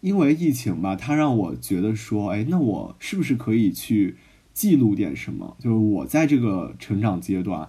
[0.00, 4.16] 因为疫情吧，它让我觉得说，哎，那我是不是可以去
[4.54, 5.56] 记录点什么？
[5.58, 7.68] 就是我在这个成长阶段，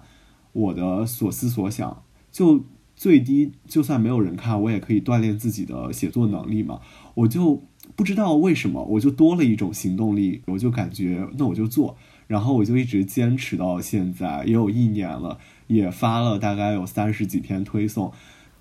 [0.52, 6.80] 我的所思所想，就最低就算没有人看，我也可以锻炼自己的写作能力嘛。
[7.14, 7.64] 我就。
[7.94, 18.12] 不知道为什么，我就多了一种行动力，我就感觉那我就做，然后我就一直坚持到现在，也有一年了，也发了大概有三十几篇推送。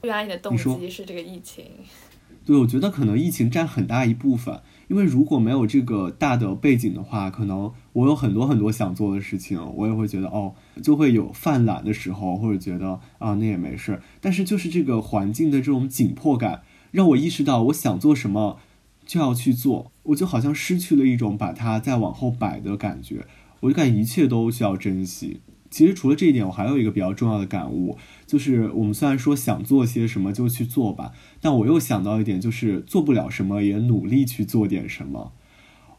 [0.04, 1.66] 原来你的动机是这个疫情？
[2.44, 14.02] 对，我觉得可能疫情占很大一部分，因为如果没有这个大的背景的话，可能我有很多很多想做的事情，我也会觉得哦，就会有犯懒的时候，或者觉得啊那也没事。
[14.20, 18.58] 但是就是这个环境的这种紧迫感，让我意识到我想做什么。
[19.12, 23.26] 就要去做，我就好像失去了一种把它再往后摆的感觉，
[23.60, 25.42] 我就感觉一切都需要珍惜。
[25.70, 35.34] 其实除了这一点，我还有一个比较重要的感悟，就是我们虽然说想做些什么就去做吧，但我又想到一点，就是做不了什么也努力去做点什么。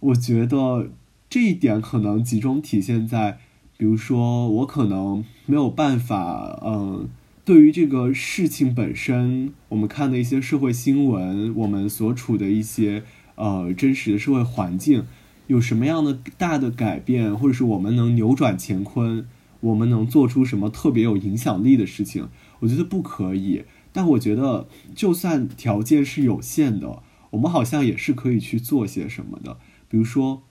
[0.00, 0.88] 我觉得
[1.28, 3.40] 这一点可能集中体现在，
[3.76, 7.10] 比如说我可能没有办法，嗯。
[7.45, 13.03] 对于这个事情本身，我们看的一些社会新闻，我们所处的一些
[13.34, 15.05] 呃真实的社会环境，
[15.49, 19.26] 有什么样的大的改变，或者是我们能扭转乾坤，
[19.59, 22.28] 我们能做出什么特别有影响力的事情？
[22.61, 23.64] 我觉得不可以。
[23.93, 29.59] 但我觉得，就算条件是有限的，我们好像也是可以去做些什么的。
[29.88, 30.45] 比如说，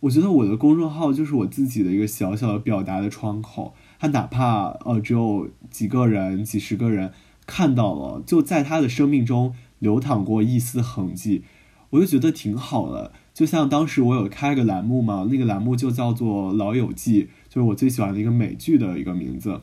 [0.00, 3.74] 我觉得我的公众号就是我自己的一个小小的表达的窗口。
[4.00, 7.12] 他哪怕呃只有几个人、几十个人
[7.46, 11.44] 看到了，就在他的生命中流淌过一丝痕迹，
[11.90, 13.12] 我就觉得挺好的。
[13.34, 19.60] 就像当时我有开个栏目嘛，那个栏目就叫做《老友记》，就是我最喜欢的一个美剧的一个名字。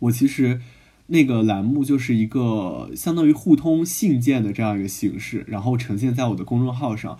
[0.00, 0.60] 我其实
[1.06, 7.18] 那个栏目就是一个相当于互通信件的这样一个形式，然后呈现在我的公众号上。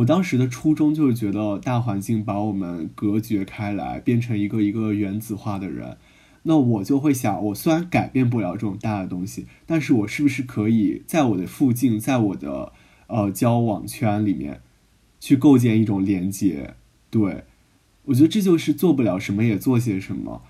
[0.00, 5.96] 我当时的初衷就是觉得大环境把我们隔绝开来，变成一个一个原子化的人。
[6.44, 12.72] 那我就会想，我虽然改变不了这种大的东西，但是我是不是可以在我的附近，在我的
[13.08, 14.62] 呃交往圈里面，
[15.18, 16.74] 去构建一种连接？
[17.10, 17.44] 对，
[18.06, 20.42] 我觉得这就是做不了什么也做些什么，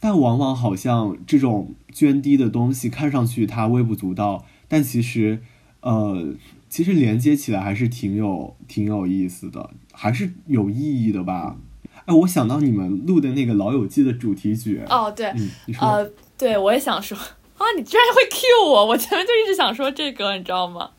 [0.00, 5.40] 但往往好像这种涓滴的东西看上去它微不足道，但其实，
[5.80, 6.34] 呃，
[6.68, 11.56] 其实连接起来还是挺有挺有意思的，还是有意义的吧。
[12.04, 14.82] 哎，我想到你们录的那个《老友记》的主题曲。
[14.88, 15.86] 哦，对，嗯，你说。
[15.86, 17.16] 呃，对，我也想说
[17.58, 20.90] 啊，你居然会 cue 我，我前面就一直想说这个，你知道吗？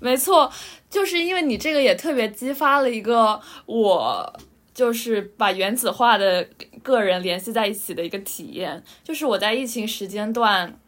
[0.00, 0.50] 没错，
[0.90, 4.40] 就是因为你这个也特别激发了一个我，
[4.74, 6.48] 就是把原子化的
[6.82, 10.78] 个人联系在一起的一个体验，就是我在疫情时间段。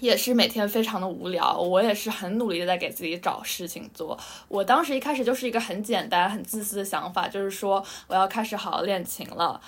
[0.00, 4.18] 也是每天非常的无聊，我也是很努力的在给自己找事情做。
[4.48, 9.60] 我当时一开始就是一个很简单、很自私的想法，就是说我要开始好好练琴了。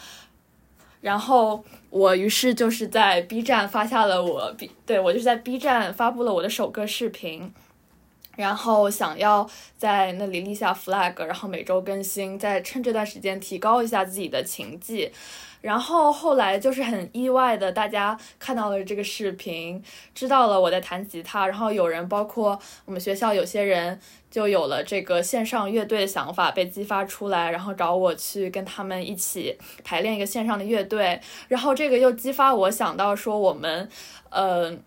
[1.00, 7.52] 然后我于是就是在 B 站发下了我 B，对我就是在 B 站发布了我的首个视频，
[8.36, 15.10] 然后想要在那里立下 flag，然后每周更新，再趁这段时间提高一下自己的琴技。
[15.60, 19.82] 然后后来就是很意外的，大家看到了这个视频，
[20.14, 24.00] 知道了我在弹吉他，然后有人，包括我们学校有些人，
[24.30, 33.88] 就有了这个线上乐队的想法被激发出来，然后找我去跟他们一起排练一个线上的乐队，然后这个又激发我想到说我们，
[34.30, 34.82] 嗯。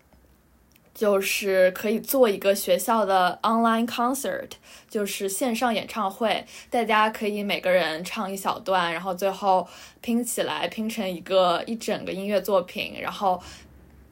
[0.94, 4.50] 就是可以做一个学校的 online concert，
[4.88, 9.66] 就是线上演唱会，大家可以每个人唱一小段，然后最后
[10.00, 12.94] 拼起来拼成一个一整个音乐作品。
[13.00, 13.42] 然后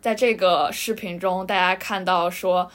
[0.01, 2.69] 在这个视频中，大家看到说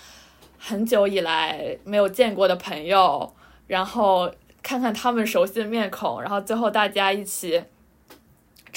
[0.57, 3.33] 很久以来没有见过的朋友，
[3.67, 4.31] 然后
[4.63, 7.61] 看看他们熟悉的面孔，然后最后大家一起。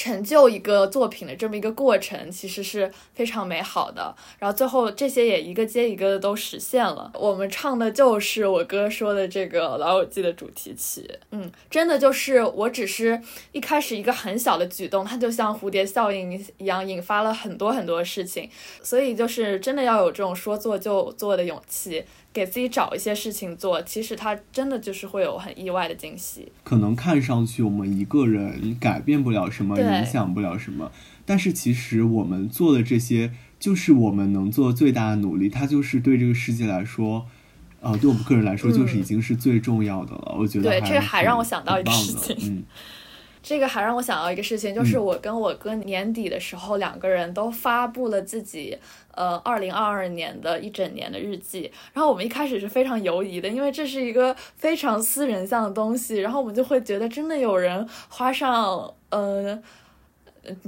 [0.01, 4.15] 成就一个作品的这么一个过程，其实是非常美好的。
[4.39, 7.11] 然后最后这些也一个接一个的都实现了。
[7.13, 11.07] 我们唱的就是我哥说的这个《老友记》的主题曲。
[11.29, 13.21] 嗯，真的就是我只是
[13.51, 18.49] 一开始一个很小的举动，它就像蝴蝶效应一样，引发了很多很多事情。
[18.81, 22.03] 所以就是真的要有这种说做就做的勇气。
[22.33, 26.51] 给自己找一些事情做，其实它真的就是会有很意外的惊喜。
[26.63, 30.91] 可能看上去我们一个人改变不了什么，影响不了什么，
[31.25, 35.49] 但是其实我们做的这些，就是我们能做最大的努力。
[35.49, 37.25] 它就是对这个世界来说，
[37.81, 40.35] 呃，对我们个人来说，就是已经是最重要的了。
[40.39, 42.37] 我觉得对，这还让我想到一个事情。
[42.41, 42.63] 嗯。
[43.43, 48.77] 这个还让我想到一个事情，就是我跟我哥年底的时候，两个人都发布了自己
[49.15, 51.71] 呃二零二二年的一整年的日记。
[51.93, 59.61] 然后我们一开始是非常犹疑的，因为这是一个非常私人向的东西，然后我们就会觉得真的有人花上呃。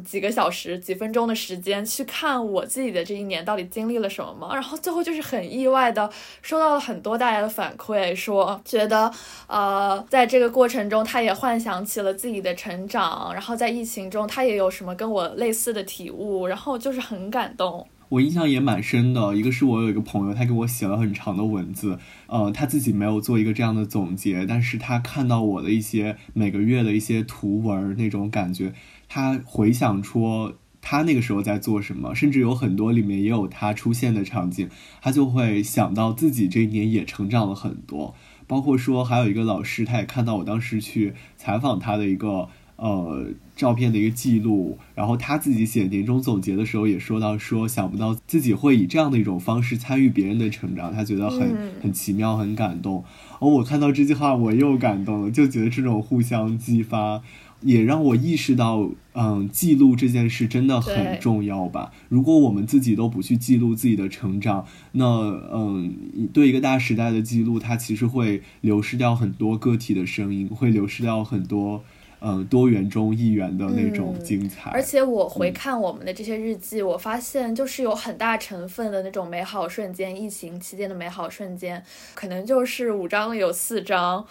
[0.05, 4.53] 几个小时、几分钟的时间去看我自己的这一年到底经历了什么吗？
[4.53, 6.09] 然后最后就是很意外的
[6.41, 9.11] 收到了很多大家的反馈，说觉得
[9.47, 17.87] 呃，在这个过程中他也幻想起了自己的成长，然后在疫情中他也有什么跟我类似的体悟，然后就是很感动。
[18.09, 21.97] 我印象也蛮深的，一个是我有一个朋友，他给我写了很长的文字，
[22.27, 28.71] 呃，他自己没有做一个这样的总结，但是他看到我的一些每个月的一些图文那种感觉。
[29.13, 34.67] 他回想出他那个时候在做什么，甚至有很多里面也有他出现的场景，
[35.03, 38.15] 他就会想到自己这一年也成长了很多。
[38.47, 53.05] 包括说还有一个老师，他也看到我当时去采访他的一个呃照片的一个记录，然后他自己写年终总结的时候也说到说想不到自己会以这样的一种方式参与别人的成长，他觉得很很奇妙，很感动。
[53.39, 57.21] 而我看到这句话我又感动了，就觉得这种互相激发。
[57.63, 61.91] 也让我意识到，嗯，记录这件事真的很重要吧。
[62.09, 65.05] 如果我们自己都不去记录自己的成长，那，
[65.53, 71.83] 嗯，对一个大时代的记录，它其实会流失掉很多个体的声音，会流失掉很多，
[72.19, 74.69] 嗯，多元中一元的那种精彩。
[74.71, 81.83] 而且我回看我们的这些日记，我发现就是有很大成分的那种美好瞬间，疫情期间的美好瞬间，
[82.13, 84.25] 可能就是五张有四张。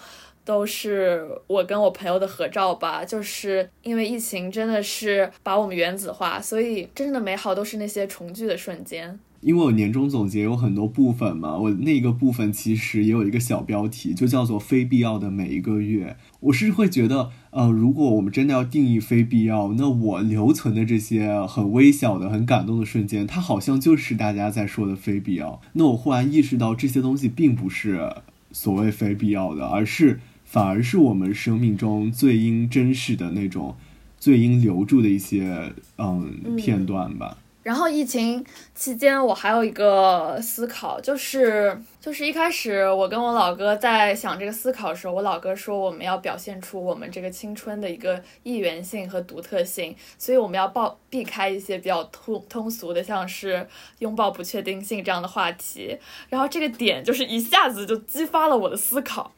[0.45, 9.19] 都是我跟我朋友的合照吧，就是因为疫情真的是把我们原子化，所以真正的美好都是那些重聚的瞬间。
[9.41, 16.17] 因为我年终总结有很多部分嘛，我那个部分其实也有一个小标题，就叫做“非必要的每一个月”。
[16.39, 25.61] 我是会觉得，呃，如果我们真的要定义非必要，那我留存的这些很微小的、很感动的瞬间，它好像就是大家在说的非必要。
[25.73, 28.15] 那我忽然意识到，这些东西并不是
[28.53, 30.21] 所谓非必要的，而是。
[30.53, 33.75] 反而是我们生命中最应珍视的那种、
[34.19, 37.39] 最应留住的一些嗯片段吧。
[37.63, 38.45] 然后疫情
[38.75, 53.67] 期间，我还有一个思考，就是就是一开始我跟我老哥在想这个思考的时候，我老哥说我们要表现出我们这个青春的一个异元性和独特性，所以我们要避避开一些比较通通俗的，像是
[54.01, 55.97] 拥抱不确定性这样的话题。
[56.29, 59.33] 然后这个点就是一下子就激发了我的思考，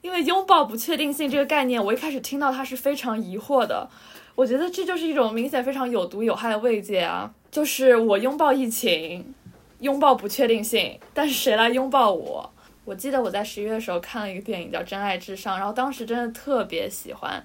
[0.00, 3.88] 因为拥抱不确定性这个概念，我一开始听到它是非常疑惑的，
[4.34, 7.32] 我觉得这就是一种明显非常有毒有害的慰藉啊。
[7.50, 9.34] 就是我拥抱疫情，
[9.80, 12.52] 拥抱不确定性，但是谁来拥抱我？
[12.84, 17.44] 我记得我在十一月的时候看了一个电影叫《真爱至上》，然后当时真的特别喜欢。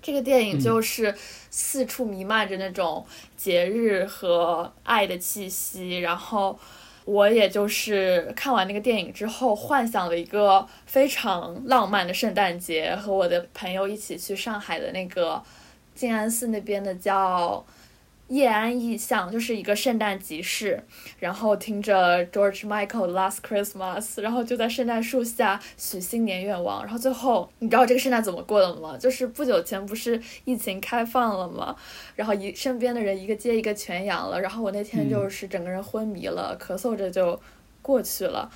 [0.00, 1.14] 这个电影就是
[1.50, 3.06] 四处弥漫着那种
[3.36, 6.58] 节日和爱的气息，然后
[7.04, 15.42] 我也就是看完那个电影之后，幻想了一个非常浪漫的圣诞节，和我的朋友一起去上海的那个
[15.94, 17.64] 静安寺那边的叫。
[18.32, 20.82] 叶安意象就是一个圣诞集市，
[21.18, 28.96] 然后听着 George Michael Last Christmas，然后就在圣诞树下许新年愿望，然后最后你知道这个圣诞怎么过的吗？
[28.96, 31.76] 就是不久前不是疫情开放了吗？
[32.16, 37.38] 然后一身边的人一个接一个全阳了，然后我那天就是整个人昏迷了，咳嗽着就
[37.82, 38.50] 过去了，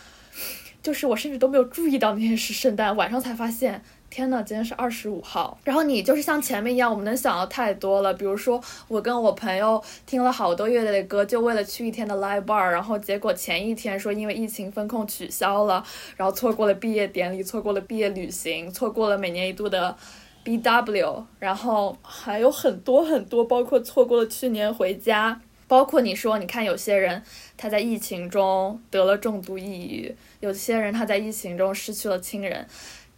[0.82, 3.84] 就是我甚至都没有注意到那天是圣诞，晚上才发现。
[4.16, 8.14] 天呐，今天是二十五号，然后你就是像前面一样，我们能想到太多了。
[8.14, 8.58] 比如说，
[8.88, 15.84] 我跟我朋友听了好多乐队的歌，就为了去一天的 live bar，然后结果前一天说因为疫情封控取消了，
[16.16, 19.94] 然后错过了毕业典礼，错过了毕业旅行，错过了每年一度的
[20.46, 25.38] BW，然后还有很多很多，包括错过了去年回家，
[25.68, 27.22] 包括你说，你看有些人
[27.58, 32.66] 他在疫情中得了重度抑郁，有些人他在疫情中失去了亲人。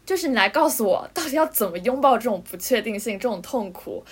[0.09, 4.03] 就是你来告诉我，到底要怎么拥抱这种不确定性、这种痛苦？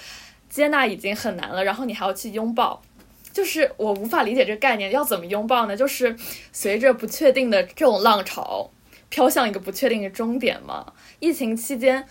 [0.50, 2.82] 接纳已经很难了，然后你还要去拥抱，
[3.32, 4.90] 就是我无法理解这个概念。
[4.90, 5.74] 要怎么拥抱呢？
[5.74, 6.14] 就是
[6.52, 8.70] 随着不确定的这种浪潮，
[9.08, 10.92] 飘向一个不确定的终点嘛。
[11.18, 12.06] 疫情期间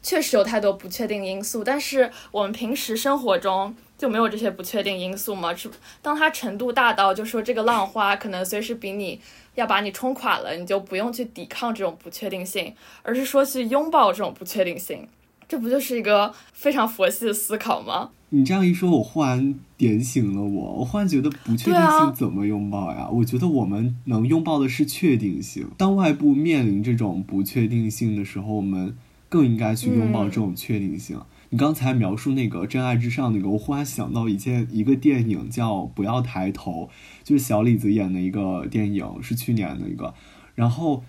[0.00, 5.52] 确实有太多不确定因素，但是我们平时生活中就没有这些不确定因素吗？
[5.52, 5.68] 是
[6.00, 9.20] 当它程度大到，就说这个浪花可能随时比你。
[9.54, 15.06] 要把你冲垮了，你就不用去抵抗这种不确定性，而是说去拥抱这种不确定性，
[15.48, 18.10] 这不就是一个非常佛系的思考吗？
[18.30, 23.08] 你这样一说，我忽然点醒了我，我忽然觉得不确定性怎么拥抱呀？
[23.08, 25.68] 我觉得我们能拥抱的是确定性。
[25.76, 28.96] 当外部面临这种不确定性的时候，我们
[29.28, 31.20] 更应该去拥抱这种确定性。
[31.54, 36.86] 你刚才描述那个《真爱至上》那个，我忽然想到一件一个电影叫《不要抬头》，
[37.22, 40.12] 就是小李子演的一个电影，是去年的一个。
[40.56, 41.04] 然后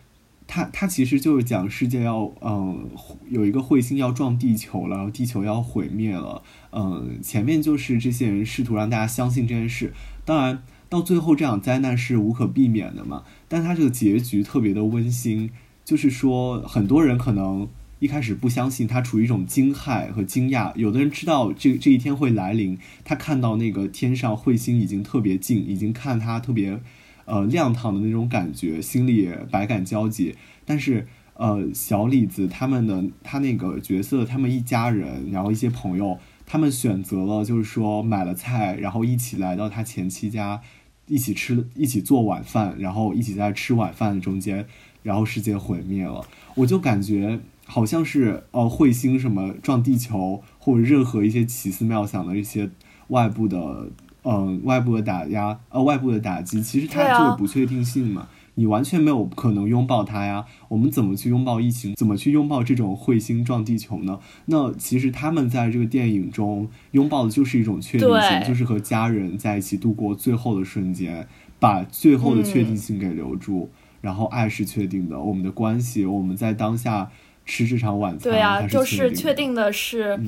[0.45, 2.91] 他他其实就是讲世界要嗯
[3.27, 6.43] 有一个彗星要撞地球了，然后地球要毁灭了。
[6.71, 9.95] 嗯，前面就是这些人试图让大家相信这件事。
[10.25, 15.49] 当然到最后这场灾难是无可避免的嘛，但他这个结局特别的温馨，
[15.83, 17.67] 就是说很多人可能。
[17.99, 20.75] 一开始不相信，他处于一种惊骇和惊讶。
[20.75, 26.79] 有的人知道这这一天会来临，他看到那个天上彗星已经特别近，已经看他特别，
[27.23, 30.35] 呃亮堂的那种感觉，心里百感交集。
[30.65, 40.61] 但是，呃，小李子他们的他那个角色，他们一家人，然后一些朋友，他们选择了就是说买了菜，然后一起来到他前妻家，
[41.07, 44.65] 一起吃，一起做晚饭，然后一起在吃晚饭的中间，
[45.01, 46.27] 然后世界毁灭了。
[46.55, 47.39] 我就感觉。
[47.65, 52.69] 好像是呃彗星什么撞地球，或者任何一些奇思妙想的一些
[53.07, 53.89] 外部的
[54.23, 60.45] 嗯外部的打压呃外部的打击，其实它就是不确定性嘛，你完全没有可能拥抱它呀。
[60.69, 61.95] 我们怎么去拥抱疫情？
[61.95, 64.19] 怎么去拥抱这种彗星撞地球呢？
[64.45, 71.27] 那其实他们在这个电影中拥抱的就是一种确定性，就是和家人在一起度过最后的瞬间，
[71.59, 73.69] 把最后的确定性给留住，
[74.01, 77.09] 然后爱是确定的，我们的关系，我们在当下。
[77.45, 80.19] 吃这场晚餐，对啊，就是确定的是，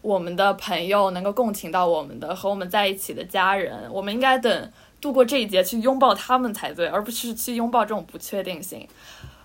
[0.00, 8.88] 我们的朋友能够共情到我们的和我们在一起的家人，我们应该等度过这一劫去拥抱他们才对，而不是去拥抱这种不确定性。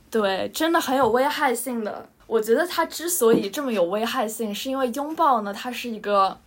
[0.10, 2.08] 对，真的很有危害性的。
[2.28, 6.38] 我觉得它之所以这么有危害性，是因为拥抱呢，它是一个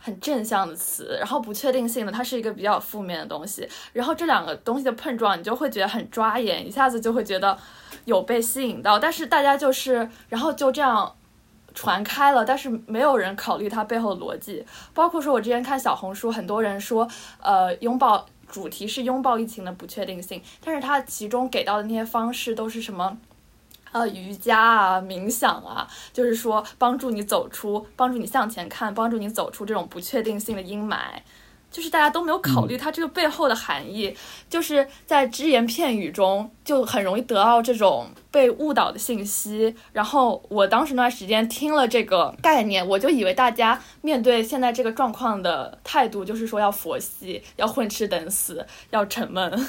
[0.00, 7.56] 很正向的词，然后不确定性呢，它是一个比较负面的东西，然后这两个东西的碰撞，你就会觉得很抓眼，一下子就会觉得。
[8.06, 11.14] 有被吸引到，但是大家就是，然后就这样
[11.74, 14.64] 传开了，但是没有人考虑它背后的逻辑。
[14.94, 17.06] 包括说，我之前看小红书，很多人说，
[17.42, 23.18] 呃，拥抱主题是拥抱疫情的不确定性，但是它其中给到的那些方式都是什么？
[23.92, 30.98] 呃，瑜伽啊，冥想啊，就是说帮助你走出，帮助你向前看，帮助你走出这种不确定性的阴霾。
[31.70, 34.12] 就是大家都没有考虑它这个背后的含义，
[34.48, 39.72] 就是在只言片语中就很容易得到这种被误导的信息。
[39.92, 49.68] 然后我当时那段时间听了这个概念，我就以为大家面对现在这个状况的态度就是说要佛系，要混吃等死，要沉闷。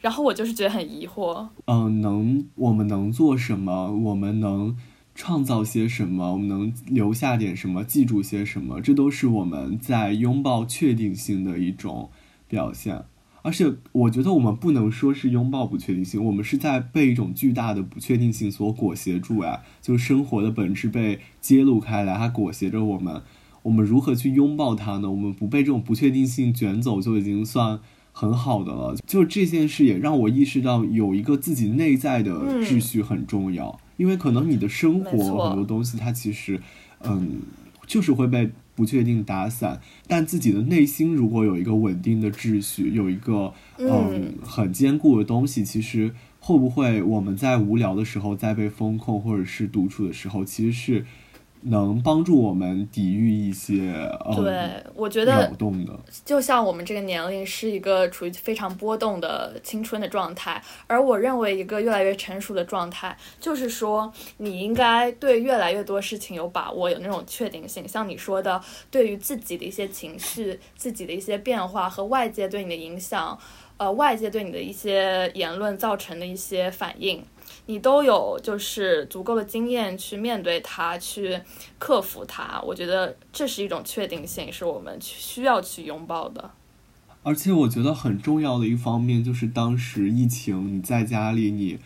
[0.00, 1.48] 然后我就是觉得很疑惑。
[1.66, 3.92] 嗯，能我们能做什么？
[3.92, 4.76] 我们能。
[5.20, 6.34] 创造些什么？
[6.34, 7.82] 我们能留下点什么？
[7.82, 8.80] 记住些什么？
[8.80, 12.10] 这都是我们在拥抱确定性的一种
[12.46, 13.02] 表现。
[13.42, 19.62] 而且，我觉得我们不能说是拥抱不确定性，我们是在被一种巨大的不确定性所裹挟住呀。
[19.82, 23.20] 就生活的本质被揭露开来，它裹挟着我们。
[23.62, 25.10] 我们如何去拥抱它呢？
[25.10, 27.80] 我们不被这种不确定性卷走，就已经算
[28.18, 28.96] 很好的了。
[29.06, 32.32] 就这件事也让我意识到，有一个自己内在的
[32.64, 33.78] 秩序很重要。
[33.96, 36.60] 因为可能你的生活很多东西，它其实，
[37.04, 37.42] 嗯，
[37.86, 39.80] 就是会被不确定打散。
[40.08, 51.06] 但自己的内心如果有一个稳定的秩序，有一个嗯很坚固的东西，其实会不会我们在无聊的时候，在被风控或者是独处的时候，其实是。
[51.62, 53.92] 能帮助我们抵御一些
[54.36, 55.92] 对，我觉得扰动的，
[56.24, 67.86] 就像我们这个年龄是一个处于非常波动的青春的状态，而我认为一个越来越成熟的状态，就是说你应该对越来越多事情有把握，有那种确定性。
[67.86, 68.60] 像你说的，
[68.90, 73.38] 对于自己的一些情绪、自己的一些变化和外界对你的影响，
[73.76, 77.22] 呃，外界对你的一些言论造成的一些反应。
[77.70, 81.38] 你都有就是足够的经验去面对它，去
[81.78, 82.58] 克服它。
[82.62, 86.50] 我觉得这是一种确定性，是我们需要去拥抱的。
[87.22, 91.78] 而且我觉得很重要的一方面就是，当时疫情你在家里，你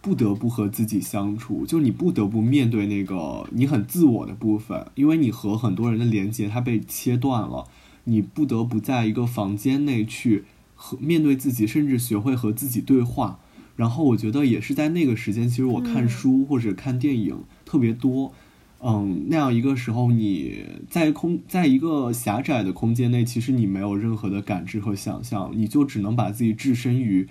[0.00, 7.68] 不得不和自己相处，就你不得不面对那个你很自我的部分，因为你和很多人的连接它被切断了，
[8.04, 13.38] 你不得不在一个房间内去和面对自己，甚至学会和自己对话。
[13.78, 18.34] 然后我觉得也是在那个时间，其实我看书或者看电影特别多，
[18.82, 27.28] 嗯，那样一个时候，你在空在一个狭窄的空间内，其实你没有任何的感知和想象，你就只能把自己置身于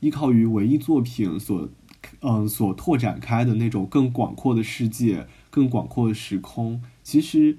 [0.00, 1.70] 依靠于文艺作品所
[2.20, 6.82] 嗯所拓展开的那种更广阔的世界、更广阔的时空。
[7.02, 7.56] 其实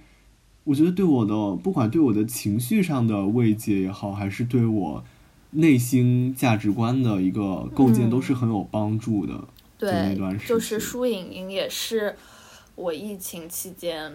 [0.66, 5.04] 我觉得对我的不管对我的情绪上的慰藉也好，还是对我。
[5.52, 9.34] 内心价值观的一个构建都是很有帮助的。
[9.78, 10.18] 对，
[10.48, 12.15] 就是书影音也是
[12.76, 14.11] 我疫情期间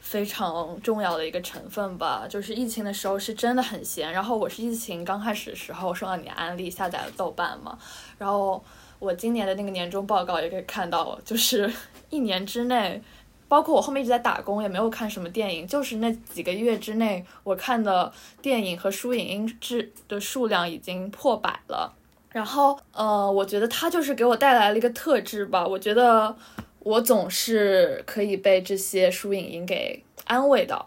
[0.00, 2.26] 非常重要的一个成分吧。
[2.28, 7.78] 就是疫情的时候是真的很闲，然后我是疫情刚开始的时候受到你安利下载了豆瓣嘛，
[8.18, 8.62] 然后
[8.98, 11.72] 我今年的那个年终报告也可以看到，就是
[12.10, 13.02] 一年之内。
[13.48, 18.12] 包括我后面一直在打工，也没有看什么电影，就是那几个月之内，我看的
[18.42, 21.92] 电影和书影音质的数量已经破百了。
[22.30, 25.66] 然后，呃，我觉得它就是给我带来了一个特质吧。
[25.66, 26.36] 我觉得
[26.80, 30.86] 我总是可以被这些书影音给安慰到。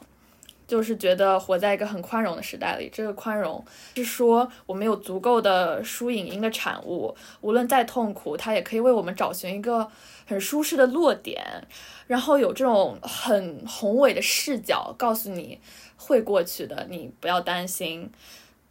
[0.68, 3.62] 就是觉得活在一个很宽容的时代里，这个宽容
[3.96, 9.86] 是说我们有足够的书影音的产物，无论再痛苦，它也可以为我们找寻一个
[10.26, 11.44] 很舒适的落点，
[12.12, 15.58] 然后有这种很宏伟的视角，告诉你
[15.96, 18.12] 会过去的，你不要担心。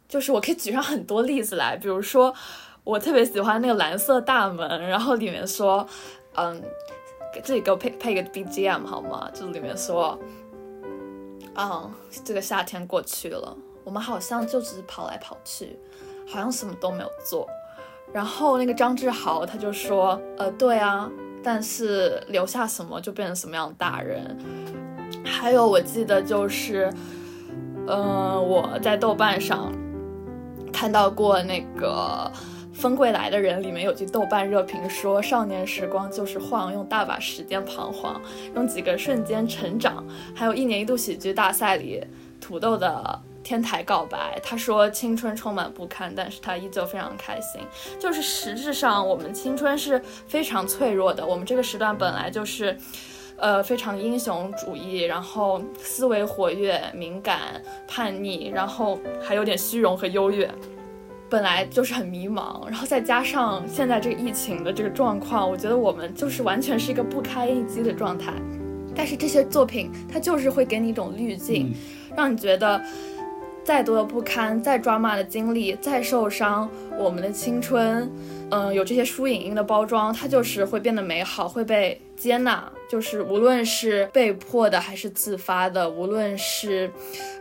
[0.07, 2.31] 就是我可以举上很多例子来，比如说
[2.83, 5.87] 我特别喜欢那个蓝色大门，然后里面说，
[6.35, 6.61] 嗯，
[7.33, 9.27] 给自己给我配配一个 BGM 好吗？
[9.33, 10.19] 就是里面说。
[11.55, 11.91] 嗯，
[12.23, 15.79] 这个夏天过去了，我们好像就只是跑来跑去，
[16.27, 17.49] 好像什么都没有做。
[18.13, 21.09] 然后那个张志豪他就说，呃，对啊，
[21.43, 24.37] 但是留下什么就变成什么样的大人。
[25.23, 26.91] 还有我记得就是，
[27.87, 29.71] 嗯，我在豆瓣上
[30.71, 32.31] 看到过那个。
[32.73, 38.19] 风归来的人里面有句豆瓣热评说：“少年时光就是晃，用大把时间彷徨，
[38.55, 40.03] 用几个瞬间成长。”
[40.33, 42.03] 还有一年一度喜剧大赛里
[42.39, 47.61] 土豆的天台告白，他说：“青春充满不堪，但是他依旧非常开心。”
[47.99, 51.25] 就是实质上，我们青春是非常脆弱的。
[51.25, 52.77] 我们这个时段本来就是，
[53.37, 60.49] 呃，非常英雄主义，然后思维活跃、敏感、叛逆，然后还有点虚荣和优越。
[61.29, 68.33] 本来就是很迷茫，然后再加上现在这个疫情的这个状况，我觉得我们就是完全是一个不堪一击的状态。
[68.93, 71.73] 但是这些作品它就是会给你一种滤镜，
[72.17, 72.83] 让你觉得
[73.63, 78.11] 再多的不堪，再抓马的经历，再受伤，我们的青春，
[78.49, 82.69] 嗯，有这些输影音的包装，它就是会变得美好，会被接纳。
[82.89, 86.91] 就是无论是被迫的还是自发的，无论是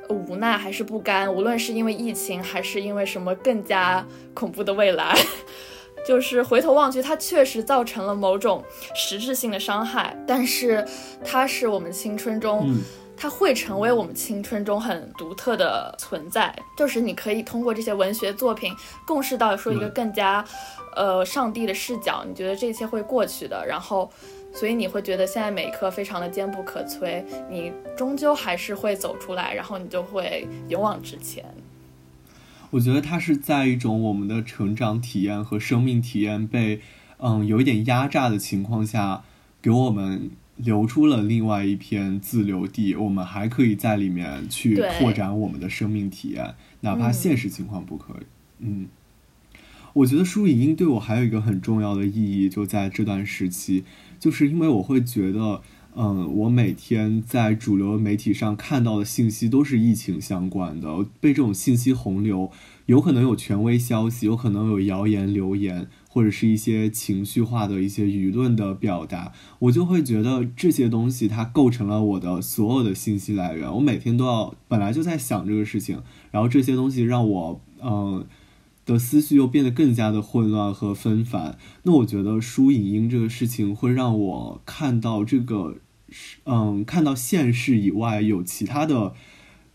[0.09, 5.13] 无奈还是不甘，无论是因为疫情还是因为什么更加恐怖的未来，
[6.07, 8.63] 就是回头望去，它确实造成了某种
[8.95, 10.87] 实质性的伤害，但是
[11.25, 12.73] 它是我们青春中。
[13.23, 18.75] 它会成为我们青春中很独特的存在，就是你可以通过这些文学作品
[19.07, 20.43] 共识到说一个更加，
[20.97, 22.25] 呃，上帝的视角。
[22.27, 24.11] 你觉得这一切会过去的，然后，
[24.55, 31.45] 所以你会觉得现在每一刻非常的坚不可摧，你终究还是会走出来，然后你就会勇往直前。
[32.71, 36.81] 我觉得它是在一种我们的成长体验和生命体验被，
[37.19, 39.23] 嗯，有一点压榨的情况下，
[39.61, 40.31] 给我们。
[40.63, 48.25] 留出了另外一片自留地，我们还可以在里面去拓展我们的生命体验，哪怕现实情况不可以。
[48.61, 48.87] 嗯，
[49.95, 53.85] 我觉得书影音对我还有一个很重要的意义，就在这段时期，
[54.19, 55.63] 就是因为我会觉得，
[55.97, 62.51] 嗯，我每天在主流媒体上看到的信息都是疫情相关的，被这种信息洪流，
[62.87, 65.89] 有可能有权威消息，有可能有谣言流言。
[66.13, 73.73] 或者是一些情绪化的一些舆论的表达，我就会觉得这些东西它构成了我的所有的信息来源。
[73.73, 78.27] 我每天都要本来就在想这个事情，然后这些东西让我嗯
[78.85, 81.57] 的思绪又变得更加的混乱和纷繁。
[81.85, 85.77] 那我觉得书影音这个事情会让我看到这个
[86.45, 89.15] 嗯看到现实以外有其他的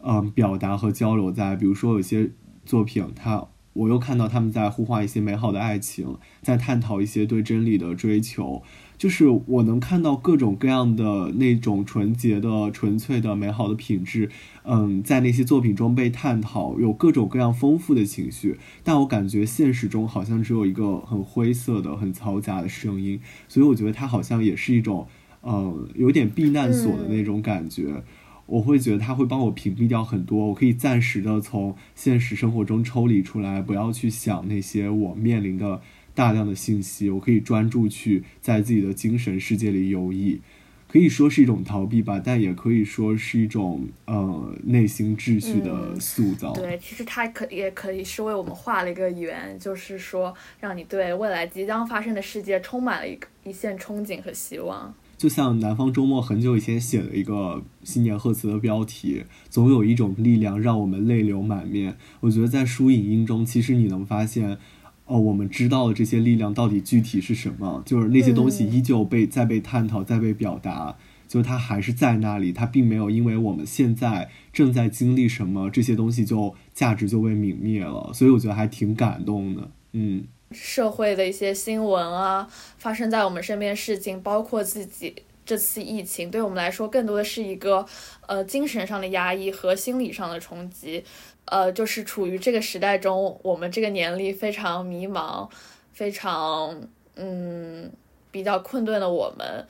[0.03, 2.31] 嗯表达和交流在，比如说有些
[2.65, 3.47] 作品它。
[3.75, 8.63] 我又看到他们在呼唤一些美好的爱情，在探讨一些对真理的追求，
[8.97, 14.29] 就是我能看到各种各样的那种纯洁的、纯粹的、美好的品质，
[14.63, 18.57] 嗯，在那些作品中被探讨，有各种各样丰富的情绪。
[18.81, 23.19] 但我感觉现实中好像只有一个很灰色的、很嘈杂的声音，
[23.49, 25.05] 所以我觉得它好像也是一种，
[25.43, 28.03] 嗯，有点避难所的那种感觉。
[28.47, 35.81] 我会觉得它会帮我屏蔽掉很多，我可以暂时的从现实生活中抽离出来，不要去想那些我面临的
[36.13, 40.39] 大量的信息，我可以专注去在自己的精神世界里游弋，
[40.87, 46.53] 可以说是一种逃避吧，但也可以说是一种呃内心秩序的塑造。
[46.53, 54.93] 对，其实它可也可以是为我们画了一个圆，就是说让你对未来即将发生的世界充满了一个一线憧憬和希望。
[55.17, 61.97] 就像南方周末很久以前写的一个新年贺词的标题，总有一种力量让我们泪流满面。
[62.19, 64.57] 我觉得在书影音中，其实你能发现，
[65.05, 67.81] 哦，我们知道的这些力量到底具体是什么？
[67.85, 70.97] 就是那些东西依旧被在被探讨，在被表达，
[71.27, 78.11] 就它还是在那里，它并没有因为我们现在正在经历什么，这些东西就价值就被泯灭了。
[78.13, 80.25] 所以我觉得还挺感动的，嗯。
[80.51, 82.47] 社会的一些新闻啊，
[82.77, 87.85] 发生在我们身边事情，包括自己这次疫情，对我们来说更多的是一个
[88.27, 91.03] 呃精神上的压抑和心理上的冲击。
[91.45, 95.49] 呃，就是处于这个时代中，我们这个年龄非常迷茫、
[95.93, 97.91] 非常嗯
[98.31, 99.67] 比较困顿的我们，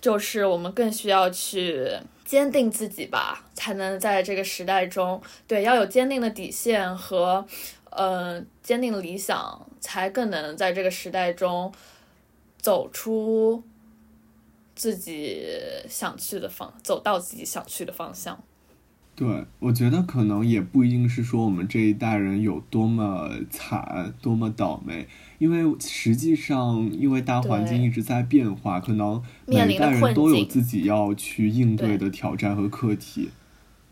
[0.00, 1.88] 就是我们更需要去
[2.24, 7.46] 坚定自己吧，才能在这个时代中，对要有坚定的底线和。
[7.90, 11.72] 嗯，坚定理想才更能在这个时代中
[12.56, 13.64] 走出
[14.76, 15.42] 自己
[15.88, 18.42] 想去的方，走到自己想去的方向。
[19.16, 25.06] 对，我觉得可能也不一定是说我们这一代人有多么惨、多么倒霉，
[25.38, 33.30] 因为实际上，因为大环境一直在变化，可能每代人都有自己要去应对的挑战和课题。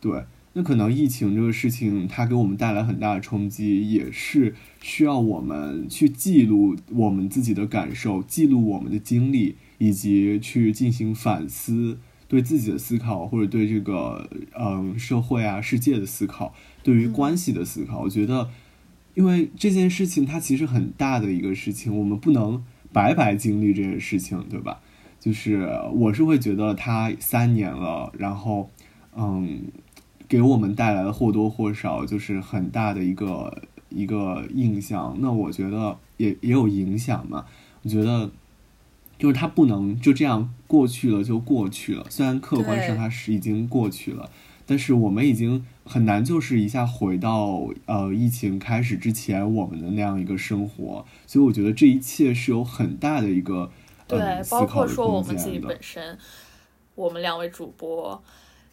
[0.01, 0.25] 对。
[0.59, 14.29] 那可能疫情这个事情，它给我们带来很大的冲击，也是需要我们去记录我们自己的感受，记录我们的经历，以及去进行反思，对自己的思考，或者对这个
[14.59, 16.53] 嗯社会啊世界的思考，
[16.83, 18.01] 对于关系的思考。
[18.01, 18.51] 我觉得，
[19.15, 24.81] 因为这件事情它其实很大的一个事情，我们不能白白经历这件事情，对吧？
[25.21, 28.69] 就是我是会觉得它三年了，然后
[29.17, 29.63] 嗯。
[30.29, 37.47] 给我们带来了或多或少就是很大的一个一个印象，那我觉得也也有影响嘛。
[37.83, 38.31] 我觉得
[39.19, 44.31] 就是它不能就这样过去了就过去了，虽然客观上它是已经过去了，
[44.67, 53.71] 但是我们已经很难就是一下回到呃疫情开始之前我们的那样一个生活，所以我觉得这一切是有很大的一个
[54.07, 56.19] 对，包括说我们自己本身，
[56.95, 58.23] 我们两位主播。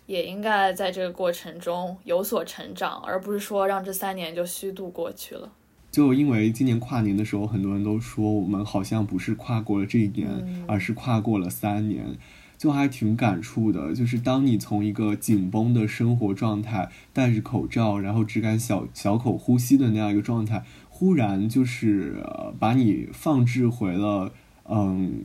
[0.05, 5.51] 也应该在这个过程中有所成长，而不是说让这三年就虚度过去了。
[5.91, 12.17] 就因为今年跨年的时候，很多人都说我们好像不是跨过了这一年，而是跨过了三年，
[12.57, 13.93] 就还挺感触的。
[13.93, 22.21] 就是当你从一个紧绷的生活状态，戴着口罩，然后只敢小小口呼吸的那样一个状态，忽然就是
[22.59, 24.33] 把你放置回了
[24.69, 25.23] 嗯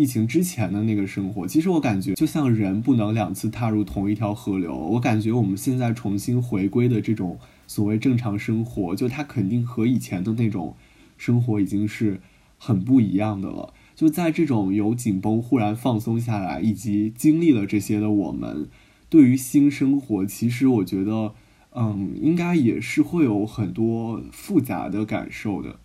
[0.00, 1.46] 疫情之前的那个生活。
[1.46, 7.38] 其实我感觉，就像人不能两次踏入同一条河流，我感觉我们现在重新回归的这种。
[7.66, 10.74] 所谓正常生活，就它肯定和以前的那种
[11.16, 12.20] 生活已经是
[12.58, 13.72] 很不一样的了。
[13.94, 18.68] 就在这种由紧绷忽然放松下来，以及经历了这些的我们，
[19.08, 21.32] 对于新生活，其实我觉得，
[21.72, 25.78] 嗯，应该也是会有很多复杂的感受的。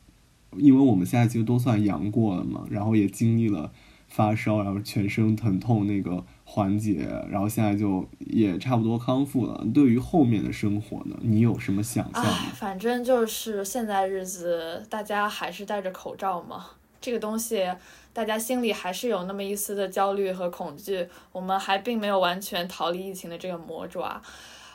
[0.57, 3.71] 因为我们现在其实都算阳过了嘛，然后也经历了
[4.15, 6.23] 发烧，然后全身疼痛那个。
[6.47, 9.65] 缓解，然后现在就也差不多康复了。
[9.73, 12.23] 对于后面的生活呢，你有什么想象？
[12.23, 16.67] 哎， 反正就是现在日子，大家还是戴着口罩嘛。
[17.01, 17.67] 这个东西，
[18.13, 21.07] 大家心里还是有那么一丝的焦虑和恐惧。
[21.31, 24.21] 我们还并没有完全逃离疫情的这个魔爪。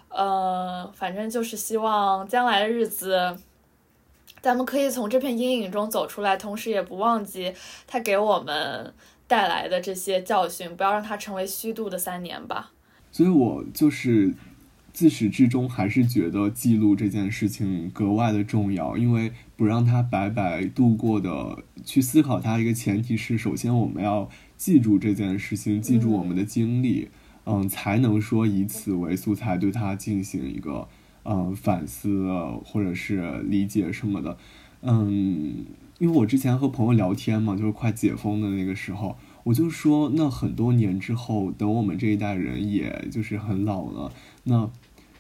[0.09, 3.39] 呃，反正就是希望将来的日子，
[4.43, 7.55] 咱们可以从这片阴影中走出来，同时也不忘记
[7.87, 8.93] 它给我们。
[9.31, 12.73] 带来的这些教训，不要让它成为虚度的三年吧。
[13.13, 14.35] 所以，我就是
[14.93, 27.09] 自始至终还是觉得记录这件事情格外的重要，因为不让它白白度过的，去思考它一个前提是，首先我们要记住这件事情，记住我们的经历，
[27.45, 30.89] 嗯，才能说以此为素材对它进行一个
[31.23, 32.27] 嗯反思
[32.65, 34.37] 或者是理解什么的，
[34.83, 35.67] 嗯。
[36.01, 44.11] 因为我之前和朋友聊天嘛，就是快解封的那个时候，我就说，那很多年之后，等我们这一代人也就是很老了，
[44.45, 44.71] 那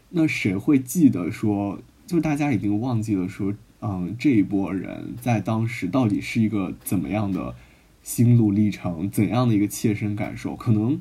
[0.09, 3.53] 那谁会记得说，就大家已经忘记了说，
[3.83, 7.55] 嗯，这一波人在当时到底是一个怎么样的
[8.03, 10.57] 心路历程，怎样的一个切身感受？
[10.57, 10.99] 可能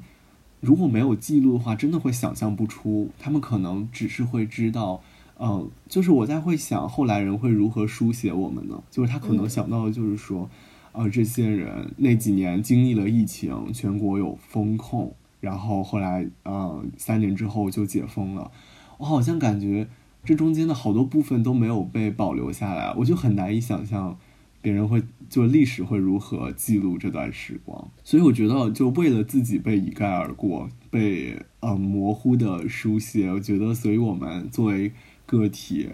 [0.60, 5.02] 如果没有记录的话，真的会想象不出，他们可能只是会知道。
[5.42, 8.84] 嗯，就是我在会想，后来人会如何书写我们呢？
[8.92, 10.50] 就是他可能想到的就是说，
[10.92, 18.52] 呃，这些人那几年经历了疫情，全国有风控，然后后来，嗯，三年之后就解封了。
[18.98, 19.88] 我好像感觉
[20.26, 24.18] 这中间的好多部分都没有被保留下来，我就很难以想象
[24.62, 27.90] 别人会就历史会如何记录这段时光。
[28.04, 34.92] 所以我觉得，就为了自己被一概而过，被呃模糊的书写，我觉得，所以我们作为。
[35.30, 35.88] 个体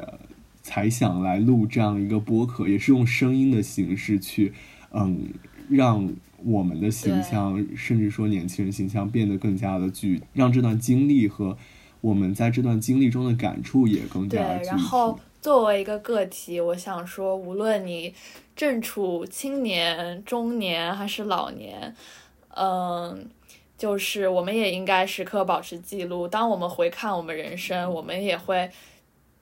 [0.61, 4.53] 才想来录这样一个播客，也是用声音的形式去，
[4.91, 5.27] 嗯，
[5.69, 6.09] 让
[6.43, 11.57] 我们的形象，甚至说年轻人形象变得更加的具，让这段经历和
[11.99, 18.13] 我们在这段经历中的感触也更加对，然后作为一个个体，我想说，无论你
[18.55, 21.93] 正处青年、中年还是老年，
[22.55, 23.27] 嗯，
[23.77, 26.27] 就是我们也应该时刻保持记录。
[26.27, 28.71] 当我们回看我们人生，我们也会。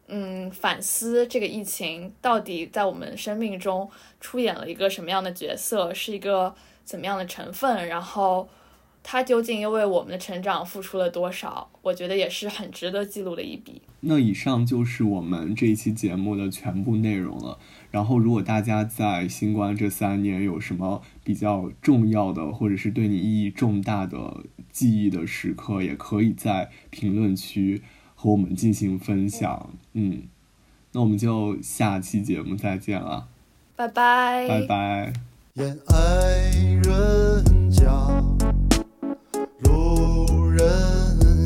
[0.08, 3.90] 嗯，反思这个疫情到底在我们生命中
[4.20, 6.54] 出演了一个什么样的角色，是一个
[6.84, 8.48] 怎么样的成分，然后
[9.02, 11.70] 它究竟又为我们的成长付出了多少？
[11.82, 13.82] 我觉得也是很值得记录的一笔。
[14.02, 17.58] 那以上就是我们这一期节目的全部内容了。
[17.90, 27.82] 然后，如果大家在新冠这三年有什么比较重要的，或者是对你意义重大的记忆的时刻，也可以在评论区。
[28.24, 30.24] 和我们进行分享，嗯，
[30.94, 33.28] 那我们就下期节目再见了，
[33.76, 35.14] 拜拜，拜拜。
[35.56, 36.50] 沿爱
[36.82, 37.91] 人家，
[39.64, 40.64] 路人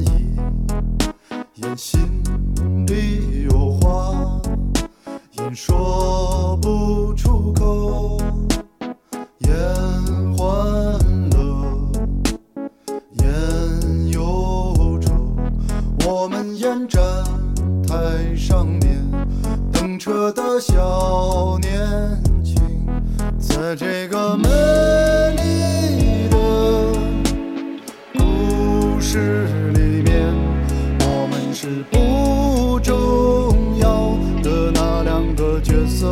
[0.06, 0.38] 乙，
[1.56, 2.00] 言心
[2.86, 4.40] 里有话，
[5.32, 6.17] 言说
[16.88, 17.02] 站
[17.86, 19.04] 台上面
[19.74, 21.78] 等车的小年
[22.44, 22.56] 轻，
[23.38, 24.48] 在这个美
[25.36, 26.38] 丽的
[28.18, 30.34] 故事里面，
[31.02, 36.08] 我们是不重要的那两个角色，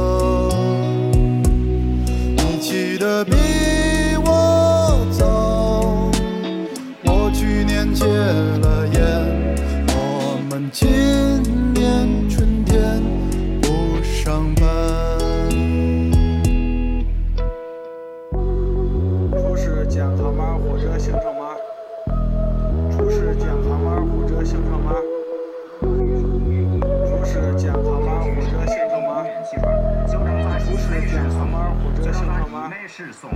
[32.98, 33.30] 是送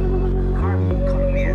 [0.56, 1.54] 哈尔米烤冷面、